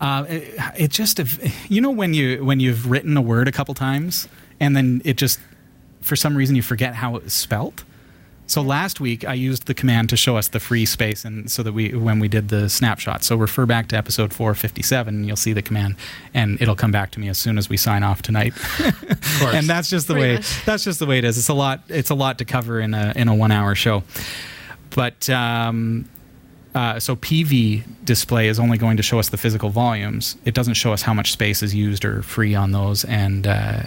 [0.00, 1.20] Uh, it, it just
[1.68, 4.28] you know when you when you've written a word a couple times
[4.58, 5.38] and then it just
[6.00, 7.84] for some reason you forget how it was spelt.
[8.50, 11.62] So last week I used the command to show us the free space and so
[11.62, 13.22] that we when we did the snapshot.
[13.22, 15.94] So refer back to episode 457 and you'll see the command
[16.34, 18.52] and it'll come back to me as soon as we sign off tonight.
[18.80, 20.64] of and that's just the Pretty way much.
[20.64, 21.38] that's just the way it is.
[21.38, 24.02] It's a lot it's a lot to cover in a in a 1 hour show.
[24.96, 26.08] But um,
[26.74, 30.36] uh, so PV display is only going to show us the physical volumes.
[30.44, 33.04] It doesn't show us how much space is used or free on those.
[33.04, 33.82] And uh,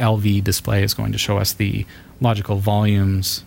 [0.00, 1.86] LV display is going to show us the
[2.20, 3.44] logical volumes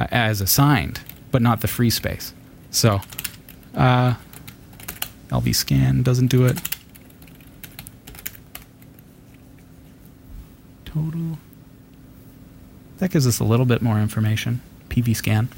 [0.00, 2.32] as assigned, but not the free space.
[2.70, 3.00] So
[3.74, 4.14] uh,
[5.28, 6.58] LV scan doesn't do it.
[10.84, 11.38] Total.
[12.98, 14.60] That gives us a little bit more information.
[14.88, 15.48] PV scan.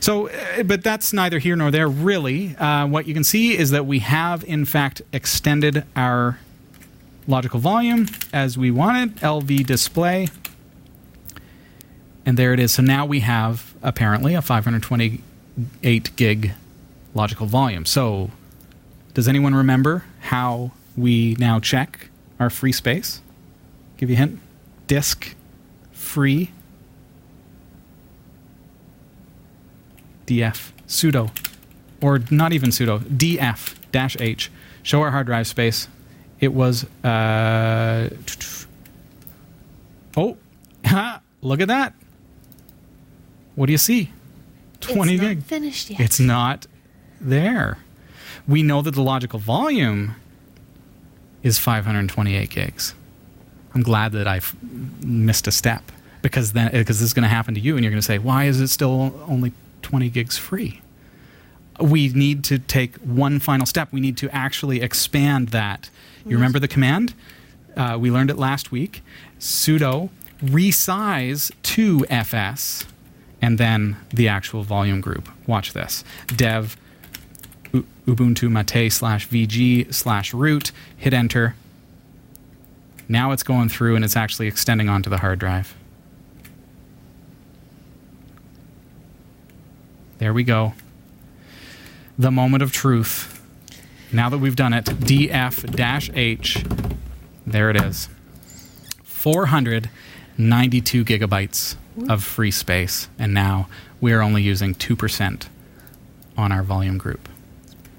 [0.00, 2.54] So, uh, but that's neither here nor there, really.
[2.56, 6.38] Uh, what you can see is that we have, in fact, extended our
[7.26, 10.28] logical volume as we wanted, LV display.
[12.26, 12.72] And there it is.
[12.72, 16.52] So now we have, apparently, a 528 gig
[17.14, 17.86] logical volume.
[17.86, 18.30] So,
[19.14, 22.08] does anyone remember how we now check
[22.40, 23.20] our free space?
[23.96, 24.40] Give you a hint.
[24.86, 25.34] Disk
[25.92, 26.50] free
[30.26, 31.30] df sudo
[32.00, 34.50] or not even sudo df dash h
[34.82, 35.88] show our hard drive space
[36.40, 38.08] it was uh
[40.16, 40.36] oh
[40.84, 41.94] ha, look at that
[43.54, 44.10] what do you see?
[44.80, 45.42] 20 it's gig.
[45.42, 46.00] finished yet.
[46.00, 46.66] it's not
[47.20, 47.78] there.
[48.46, 50.16] We know that the logical volume
[51.42, 52.94] is 528 gigs.
[53.74, 54.40] I'm glad that i
[55.02, 55.90] missed a step
[56.22, 58.18] because then because this is going to happen to you and you're going to say
[58.18, 59.52] why is it still only
[59.82, 60.80] 20 gigs free?
[61.80, 63.88] We need to take one final step.
[63.92, 65.90] We need to actually expand that.
[66.24, 67.14] You remember the command?
[67.76, 69.02] Uh, we learned it last week.
[69.40, 70.10] Sudo
[70.42, 72.86] resize to fs
[73.44, 76.02] and then the actual volume group watch this
[76.34, 76.78] dev
[78.06, 81.54] ubuntu mate slash vg slash root hit enter
[83.06, 85.74] now it's going through and it's actually extending onto the hard drive
[90.18, 90.74] There we go.
[92.16, 93.42] The moment of truth.
[94.10, 96.64] Now that we've done it, df h.
[97.46, 98.08] There it is.
[99.02, 101.76] 492 gigabytes
[102.08, 103.08] of free space.
[103.18, 103.68] And now
[104.00, 105.46] we are only using 2%
[106.36, 107.28] on our volume group.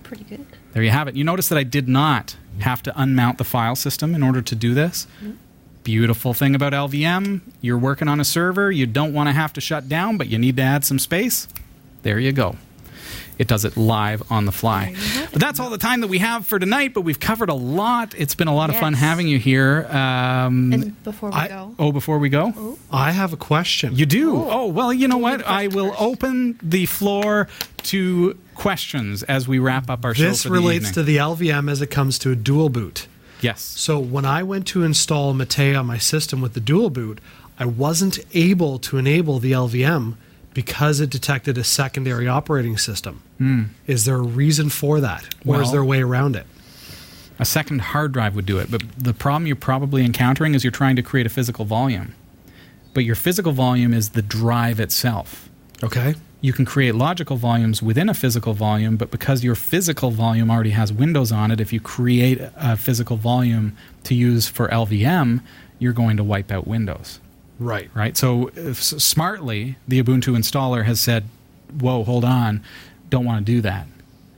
[0.03, 0.45] Pretty good.
[0.73, 1.15] There you have it.
[1.15, 4.55] You notice that I did not have to unmount the file system in order to
[4.55, 5.07] do this.
[5.83, 9.61] Beautiful thing about LVM, you're working on a server, you don't want to have to
[9.61, 11.47] shut down, but you need to add some space.
[12.01, 12.57] There you go.
[13.37, 14.85] It does it live on the fly.
[14.85, 15.31] There you have it.
[15.33, 16.93] But that's all the time that we have for tonight.
[16.93, 18.13] But we've covered a lot.
[18.17, 19.85] It's been a lot of fun having you here.
[19.89, 23.95] Um, And before we I- go, oh, before we go, I have a question.
[23.95, 24.35] you do.
[24.35, 25.45] Oh, well, you know what?
[25.45, 26.01] I will first.
[26.01, 27.47] open the floor
[27.83, 30.23] to questions as we wrap up our show.
[30.23, 30.93] this for relates evening.
[30.93, 33.07] to the LVM as it comes to a dual boot.
[33.41, 33.61] yes.
[33.61, 37.19] So when I went to install Mate on my system with the dual boot,
[37.59, 40.15] I wasn't able to enable the LVM
[40.55, 43.21] because it detected a secondary operating system.
[43.37, 43.63] Hmm.
[43.85, 45.23] Is there a reason for that?
[45.45, 46.47] Or is Well- there a way around it?
[47.37, 50.71] A second hard drive would do it, but the problem you're probably encountering is you're
[50.71, 52.13] trying to create a physical volume.
[52.93, 55.49] But your physical volume is the drive itself.
[55.83, 56.15] Okay.
[56.39, 60.69] You can create logical volumes within a physical volume, but because your physical volume already
[60.69, 63.75] has Windows on it, if you create a physical volume
[64.05, 65.41] to use for LVM,
[65.79, 67.19] you're going to wipe out Windows,
[67.59, 67.89] Right.
[67.93, 68.17] right?
[68.17, 71.25] So if, smartly, the Ubuntu installer has said,
[71.79, 72.61] "Whoa, hold on,
[73.09, 73.87] don't want to do that."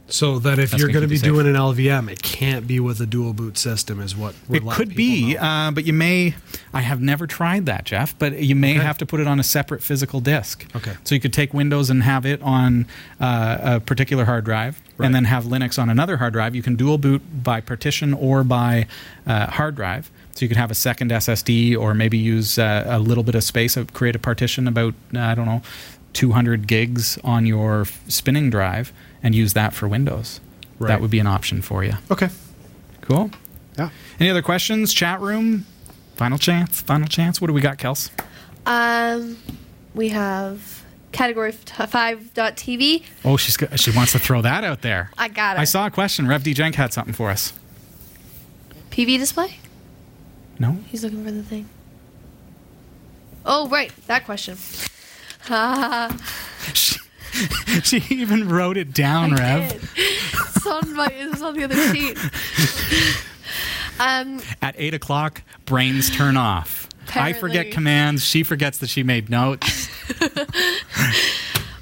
[0.10, 3.06] So that if That's you're going be doing an LVM, it can't be with a
[3.06, 6.36] dual boot system, is what we're It could be, uh, but you may.
[6.74, 8.18] I have never tried that, Jeff.
[8.18, 8.86] But you may Okay.
[8.86, 10.66] have to put it on a separate physical disk.
[10.78, 10.94] Okay.
[11.04, 12.86] So you could take Windows and have it on
[13.20, 15.08] uh, a particular hard drive, Right.
[15.08, 16.56] and then have Linux on another hard drive.
[16.56, 18.88] You can dual boot by partition or by
[19.26, 20.10] uh, hard drive.
[20.38, 23.44] So you could have a second SSD, or maybe use uh, a little bit of
[23.44, 25.64] space, uh, create a partition about uh, I don't know,
[26.14, 30.40] 200 gigs on your f- spinning drive, and use that for Windows.
[30.78, 30.90] Right.
[30.90, 31.94] That would be an option for you.
[32.12, 32.30] Okay.
[33.02, 33.32] Cool.
[33.80, 33.90] Yeah.
[34.20, 34.94] Any other questions?
[34.94, 35.66] Chat room?
[36.18, 36.82] Final chance?
[36.82, 37.42] Final chance?
[37.42, 38.12] What do we got, Kels?
[38.68, 39.40] um,
[39.96, 40.84] we have
[41.14, 43.04] category five dot TV.
[43.26, 45.10] Oh, she's got, she wants to throw that out there.
[45.18, 45.62] I got it.
[45.62, 46.28] I saw a question.
[46.28, 47.54] Rev D Jenk had something for us.
[48.92, 49.58] PV display.
[50.60, 50.78] No?
[50.88, 51.68] He's looking for the thing.
[53.46, 54.58] Oh, right, that question.
[56.74, 57.00] She,
[57.84, 59.72] she even wrote it down, I Rev.
[59.72, 59.90] did.
[59.96, 61.08] It's on my.
[61.14, 62.18] It's on the other sheet.
[64.00, 66.90] um, At 8 o'clock, brains turn off.
[67.16, 68.26] I forget commands.
[68.26, 69.88] She forgets that she made notes.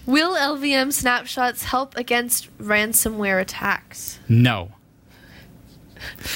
[0.05, 4.19] will LVM snapshots help against ransomware attacks?
[4.29, 4.74] No.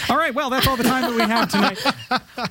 [0.10, 1.80] All right, well, that's all the time that we have tonight.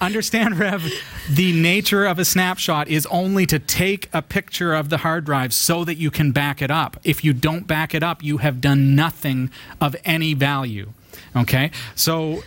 [0.00, 0.90] Understand, Rev,
[1.30, 5.52] the nature of a snapshot is only to take a picture of the hard drive
[5.52, 6.96] so that you can back it up.
[7.04, 9.50] If you don't back it up, you have done nothing
[9.80, 10.92] of any value.
[11.36, 11.70] Okay?
[11.94, 12.42] So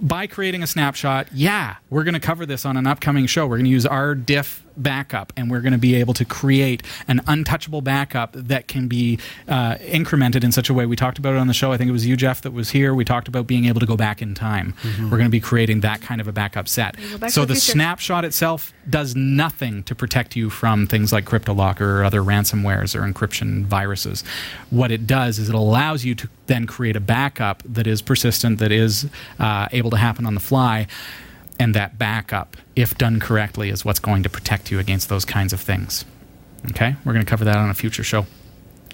[0.00, 3.46] by creating a snapshot, yeah, we're going to cover this on an upcoming show.
[3.46, 7.20] We're going to use rdiff backup and we're going to be able to create an
[7.26, 9.18] untouchable backup that can be
[9.48, 10.86] uh, incremented in such a way.
[10.86, 11.72] We talked about it on the show.
[11.72, 12.94] I think it was you, Jeff, that was here.
[12.94, 14.74] We talked about being able to go back in time.
[15.00, 16.96] We're going to be creating that kind of a backup set.
[17.18, 17.72] back So the the future.
[17.72, 23.00] snapshot itself does nothing to protect you from things like CryptoLocker or other ransomwares or
[23.10, 24.24] encryption viruses.
[24.70, 28.58] What it does is it allows you to then create a backup that is persistent,
[28.58, 29.06] that is
[29.38, 30.86] uh, able to happen on the fly.
[31.58, 35.52] And that backup, if done correctly, is what's going to protect you against those kinds
[35.52, 36.04] of things.
[36.70, 36.96] Okay?
[37.04, 38.26] We're going to cover that on a future show.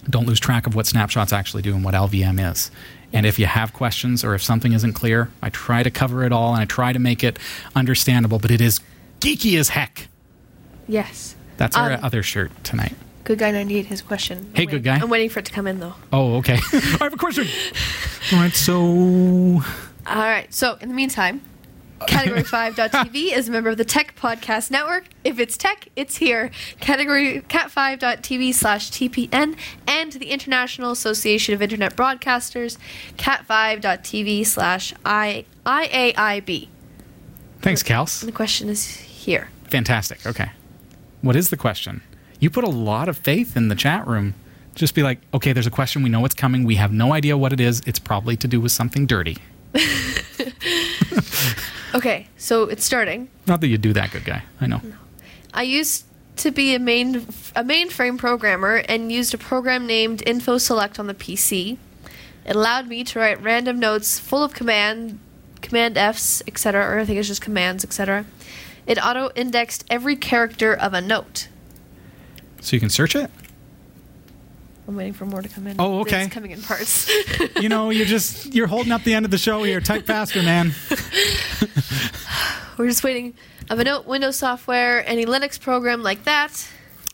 [0.08, 2.70] Don't lose track of what snapshots actually do and what LVM is.
[3.12, 6.32] And if you have questions or if something isn't clear, I try to cover it
[6.32, 7.38] all and I try to make it
[7.74, 8.80] understandable, but it is
[9.20, 10.08] geeky as heck.
[10.86, 11.34] Yes.
[11.56, 12.94] That's our Um, other shirt tonight.
[13.24, 13.86] Good guy ninety eight.
[13.86, 14.50] His question.
[14.54, 14.96] Hey, good guy.
[14.96, 15.94] I'm waiting for it to come in though.
[16.12, 16.54] Oh, okay.
[16.72, 17.46] I have a question.
[18.32, 18.82] All right, so
[20.06, 20.52] All right.
[20.52, 21.42] So in the meantime,
[22.00, 25.04] Category5.tv is a member of the Tech Podcast Network.
[25.24, 26.50] If it's tech, it's here.
[26.80, 32.78] Category cat5.tv slash TPN and the International Association of Internet Broadcasters,
[33.16, 36.68] cat5.tv slash IAIB.
[37.60, 38.22] thanks, Kels.
[38.22, 39.48] And the question is here.
[39.64, 40.26] Fantastic.
[40.26, 40.50] Okay.
[41.22, 42.02] What is the question?
[42.38, 44.34] You put a lot of faith in the chat room.
[44.74, 46.02] Just be like, okay, there's a question.
[46.02, 46.64] We know it's coming.
[46.64, 47.82] We have no idea what it is.
[47.86, 49.36] It's probably to do with something dirty.
[51.94, 53.28] Okay, so it's starting.
[53.46, 54.44] Not that you do that, good guy.
[54.60, 54.80] I know.
[55.52, 56.04] I used
[56.36, 57.16] to be a main
[57.56, 61.76] a mainframe programmer and used a program named InfoSelect on the PC.
[62.46, 65.18] It allowed me to write random notes full of command
[65.60, 68.24] command Fs, etc., or I think it's just commands, etc.
[68.86, 71.48] It auto-indexed every character of a note.
[72.60, 73.30] So you can search it?
[74.90, 75.76] I'm waiting for more to come in.
[75.78, 76.24] Oh, okay.
[76.24, 77.08] It's coming in parts.
[77.60, 79.80] You know, you're just you're holding up the end of the show here.
[79.80, 80.74] Type faster, man.
[82.76, 83.34] We're just waiting.
[83.68, 86.68] Of a note, Windows software, any Linux program like that.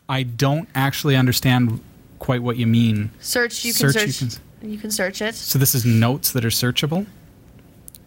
[0.08, 1.80] I don't actually understand
[2.18, 3.10] quite what you mean.
[3.20, 3.62] Search.
[3.62, 4.40] You can Search, you search.
[4.62, 5.34] You can search it.
[5.34, 7.04] So this is notes that are searchable.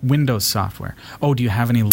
[0.02, 0.96] Windows software.
[1.22, 1.92] Oh, do you have any